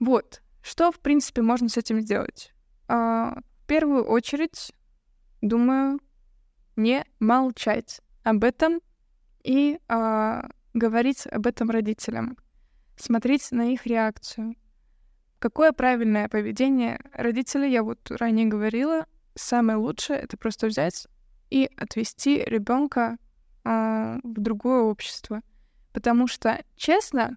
Вот. 0.00 0.42
Что, 0.62 0.92
в 0.92 1.00
принципе, 1.00 1.42
можно 1.42 1.68
с 1.68 1.76
этим 1.76 2.00
сделать? 2.00 2.52
Э, 2.88 3.34
в 3.34 3.66
первую 3.66 4.04
очередь, 4.04 4.72
думаю, 5.40 6.00
не 6.76 7.04
молчать 7.20 8.00
об 8.22 8.44
этом 8.44 8.80
и 9.42 9.78
э, 9.88 10.42
говорить 10.74 11.26
об 11.26 11.46
этом 11.46 11.70
родителям 11.70 12.36
смотреть 12.96 13.50
на 13.50 13.72
их 13.72 13.86
реакцию. 13.86 14.54
Какое 15.38 15.72
правильное 15.72 16.28
поведение 16.28 17.00
родителей, 17.12 17.72
я 17.72 17.82
вот 17.82 18.10
ранее 18.10 18.46
говорила, 18.46 19.06
самое 19.34 19.78
лучшее 19.78 20.20
это 20.20 20.36
просто 20.36 20.68
взять 20.68 21.08
и 21.50 21.68
отвести 21.76 22.42
ребенка 22.44 23.18
э, 23.64 24.18
в 24.22 24.40
другое 24.40 24.82
общество. 24.82 25.42
Потому 25.92 26.26
что, 26.26 26.62
честно, 26.76 27.36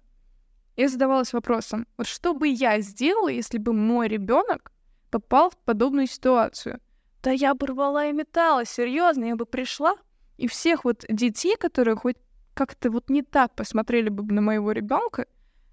я 0.76 0.88
задавалась 0.88 1.32
вопросом, 1.32 1.86
вот 1.96 2.06
что 2.06 2.34
бы 2.34 2.48
я 2.48 2.80
сделала, 2.80 3.28
если 3.28 3.58
бы 3.58 3.72
мой 3.72 4.08
ребенок 4.08 4.72
попал 5.10 5.50
в 5.50 5.56
подобную 5.58 6.06
ситуацию? 6.06 6.80
Да 7.22 7.30
я 7.30 7.54
бы 7.54 7.66
рвала 7.66 8.06
и 8.06 8.12
металла, 8.12 8.64
серьезно, 8.64 9.24
я 9.24 9.36
бы 9.36 9.46
пришла 9.46 9.96
и 10.36 10.46
всех 10.48 10.84
вот 10.84 11.04
детей, 11.08 11.56
которые 11.56 11.96
хоть 11.96 12.16
как-то 12.54 12.90
вот 12.90 13.10
не 13.10 13.22
так 13.22 13.54
посмотрели 13.54 14.08
бы 14.08 14.22
на 14.32 14.40
моего 14.40 14.72
ребенка, 14.72 15.26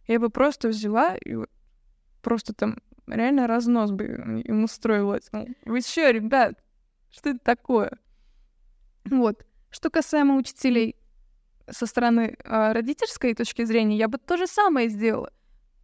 я 0.08 0.20
бы 0.20 0.30
просто 0.30 0.70
взяла 0.70 1.16
и 1.16 1.36
вот 1.36 1.50
просто 2.22 2.54
там 2.54 2.78
реально 3.08 3.48
разнос 3.48 3.92
бы 3.92 4.42
им 4.44 4.64
устроила. 4.64 5.20
Вы 5.66 5.82
чё, 5.82 6.12
ребят, 6.12 6.62
что 7.10 7.30
это 7.30 7.40
такое? 7.40 7.98
Вот. 9.06 9.46
Что 9.74 9.90
касаемо 9.90 10.38
учителей 10.38 10.96
со 11.68 11.88
стороны 11.88 12.38
э, 12.38 12.72
родительской 12.74 13.34
точки 13.34 13.66
зрения, 13.66 13.98
я 13.98 14.08
бы 14.08 14.20
то 14.20 14.38
же 14.38 14.46
самое 14.46 14.88
сделала. 14.88 15.32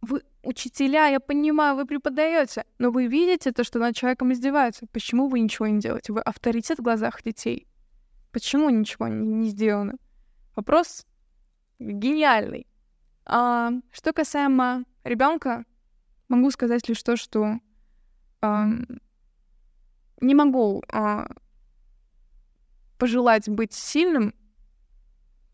Вы 0.00 0.22
учителя, 0.44 1.08
я 1.08 1.18
понимаю, 1.18 1.74
вы 1.74 1.86
преподаете, 1.86 2.64
но 2.78 2.92
вы 2.92 3.08
видите 3.08 3.50
то, 3.50 3.64
что 3.64 3.80
над 3.80 3.96
человеком 3.96 4.32
издеваются. 4.32 4.86
Почему 4.92 5.28
вы 5.28 5.40
ничего 5.40 5.66
не 5.66 5.80
делаете? 5.80 6.12
Вы 6.12 6.20
авторитет 6.20 6.78
в 6.78 6.82
глазах 6.82 7.20
детей. 7.24 7.66
Почему 8.30 8.70
ничего 8.70 9.08
не, 9.08 9.26
не 9.26 9.48
сделано? 9.48 9.94
Вопрос 10.54 11.04
гениальный. 11.80 12.68
А, 13.24 13.72
что 13.90 14.12
касаемо 14.12 14.84
ребенка, 15.02 15.64
могу 16.28 16.52
сказать 16.52 16.88
лишь 16.88 17.02
то, 17.02 17.16
что 17.16 17.58
а, 18.40 18.68
не 20.20 20.34
могу 20.36 20.84
а, 20.92 21.26
пожелать 23.00 23.48
быть 23.48 23.72
сильным, 23.72 24.34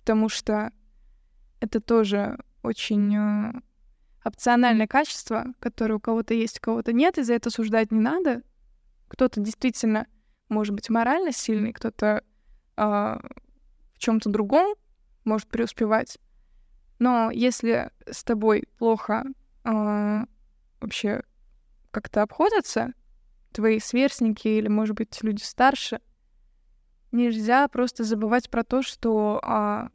потому 0.01 0.29
что 0.29 0.73
это 1.61 1.81
тоже 1.81 2.37
очень 2.65 3.17
а, 3.17 3.63
опциональное 4.25 4.89
качество, 4.89 5.47
которое 5.61 5.95
у 5.95 6.01
кого-то 6.01 6.35
есть, 6.35 6.59
у 6.59 6.61
кого-то 6.61 6.93
нет, 6.93 7.19
и 7.19 7.23
за 7.23 7.35
это 7.35 7.51
суждать 7.51 7.93
не 7.93 8.01
надо. 8.01 8.43
Кто-то 9.07 9.41
действительно 9.41 10.09
может 10.49 10.75
быть 10.75 10.91
морально 10.91 11.31
сильный, 11.31 11.73
кто-то 11.73 12.25
а, 12.77 13.21
в 13.95 13.99
чем-то 13.99 14.29
другом 14.29 14.75
может 15.25 15.47
преуспевать. 15.47 16.19
Но 16.99 17.31
если 17.31 17.93
с 18.11 18.25
тобой 18.25 18.65
плохо 18.79 19.25
э, 19.65 20.25
вообще 20.81 21.23
как-то 21.91 22.23
обходятся, 22.23 22.93
твои 23.53 23.79
сверстники 23.79 24.49
или, 24.49 24.69
может 24.69 24.97
быть, 24.97 25.23
люди 25.23 25.43
старше, 25.43 26.01
нельзя 27.17 27.67
просто 27.69 28.05
забывать 28.05 28.51
про 28.51 28.63
то, 28.65 28.83
что 28.83 29.41
э, 29.43 29.89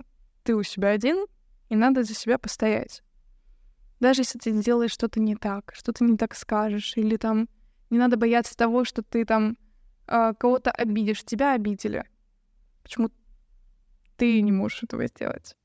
ты 0.44 0.56
у 0.56 0.64
себя 0.64 0.90
один, 0.90 1.26
и 1.70 1.76
надо 1.76 2.04
за 2.04 2.14
себя 2.14 2.38
постоять. 2.38 3.02
Даже 4.00 4.22
если 4.22 4.40
ты 4.40 4.52
сделаешь 4.52 4.92
что-то 4.92 5.20
не 5.20 5.36
так, 5.36 5.72
что-то 5.74 6.04
не 6.04 6.18
так 6.18 6.36
скажешь, 6.36 6.98
или 6.98 7.18
там 7.18 7.48
не 7.90 7.98
надо 7.98 8.18
бояться 8.18 8.58
того, 8.58 8.84
что 8.84 9.04
ты 9.04 9.26
там 9.26 9.58
э, 10.08 10.34
кого-то 10.38 10.72
обидишь, 10.72 11.24
тебя 11.24 11.54
обидели. 11.54 12.06
Почему 12.84 13.12
ты 14.18 14.42
не 14.42 14.52
можешь 14.52 14.84
этого 14.84 15.08
сделать? 15.08 15.56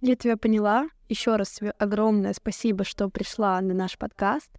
Я 0.00 0.16
тебя 0.16 0.36
поняла. 0.36 0.88
Еще 1.08 1.36
раз 1.36 1.50
тебе 1.50 1.70
огромное 1.70 2.32
спасибо, 2.32 2.84
что 2.84 3.08
пришла 3.08 3.60
на 3.60 3.74
наш 3.74 3.96
подкаст. 3.96 4.50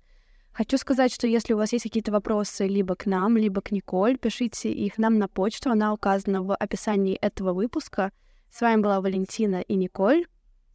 Хочу 0.53 0.77
сказать, 0.77 1.11
что 1.11 1.25
если 1.25 1.53
у 1.53 1.57
вас 1.57 1.73
есть 1.73 1.83
какие-то 1.83 2.11
вопросы 2.11 2.67
либо 2.67 2.95
к 2.95 3.07
нам, 3.07 3.37
либо 3.37 3.61
к 3.61 3.71
Николь, 3.71 4.17
пишите 4.17 4.71
их 4.71 4.99
нам 4.99 5.17
на 5.17 5.27
почту, 5.27 5.71
она 5.71 5.93
указана 5.93 6.43
в 6.43 6.55
описании 6.55 7.15
этого 7.15 7.53
выпуска. 7.53 8.11
С 8.51 8.61
вами 8.61 8.81
была 8.81 9.01
Валентина 9.01 9.61
и 9.61 9.75
Николь. 9.75 10.27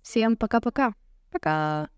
Всем 0.03 0.37
пока-пока. 0.37 0.95
Пока. 1.31 1.85
-пока. 1.85 1.87
пока. 1.87 1.97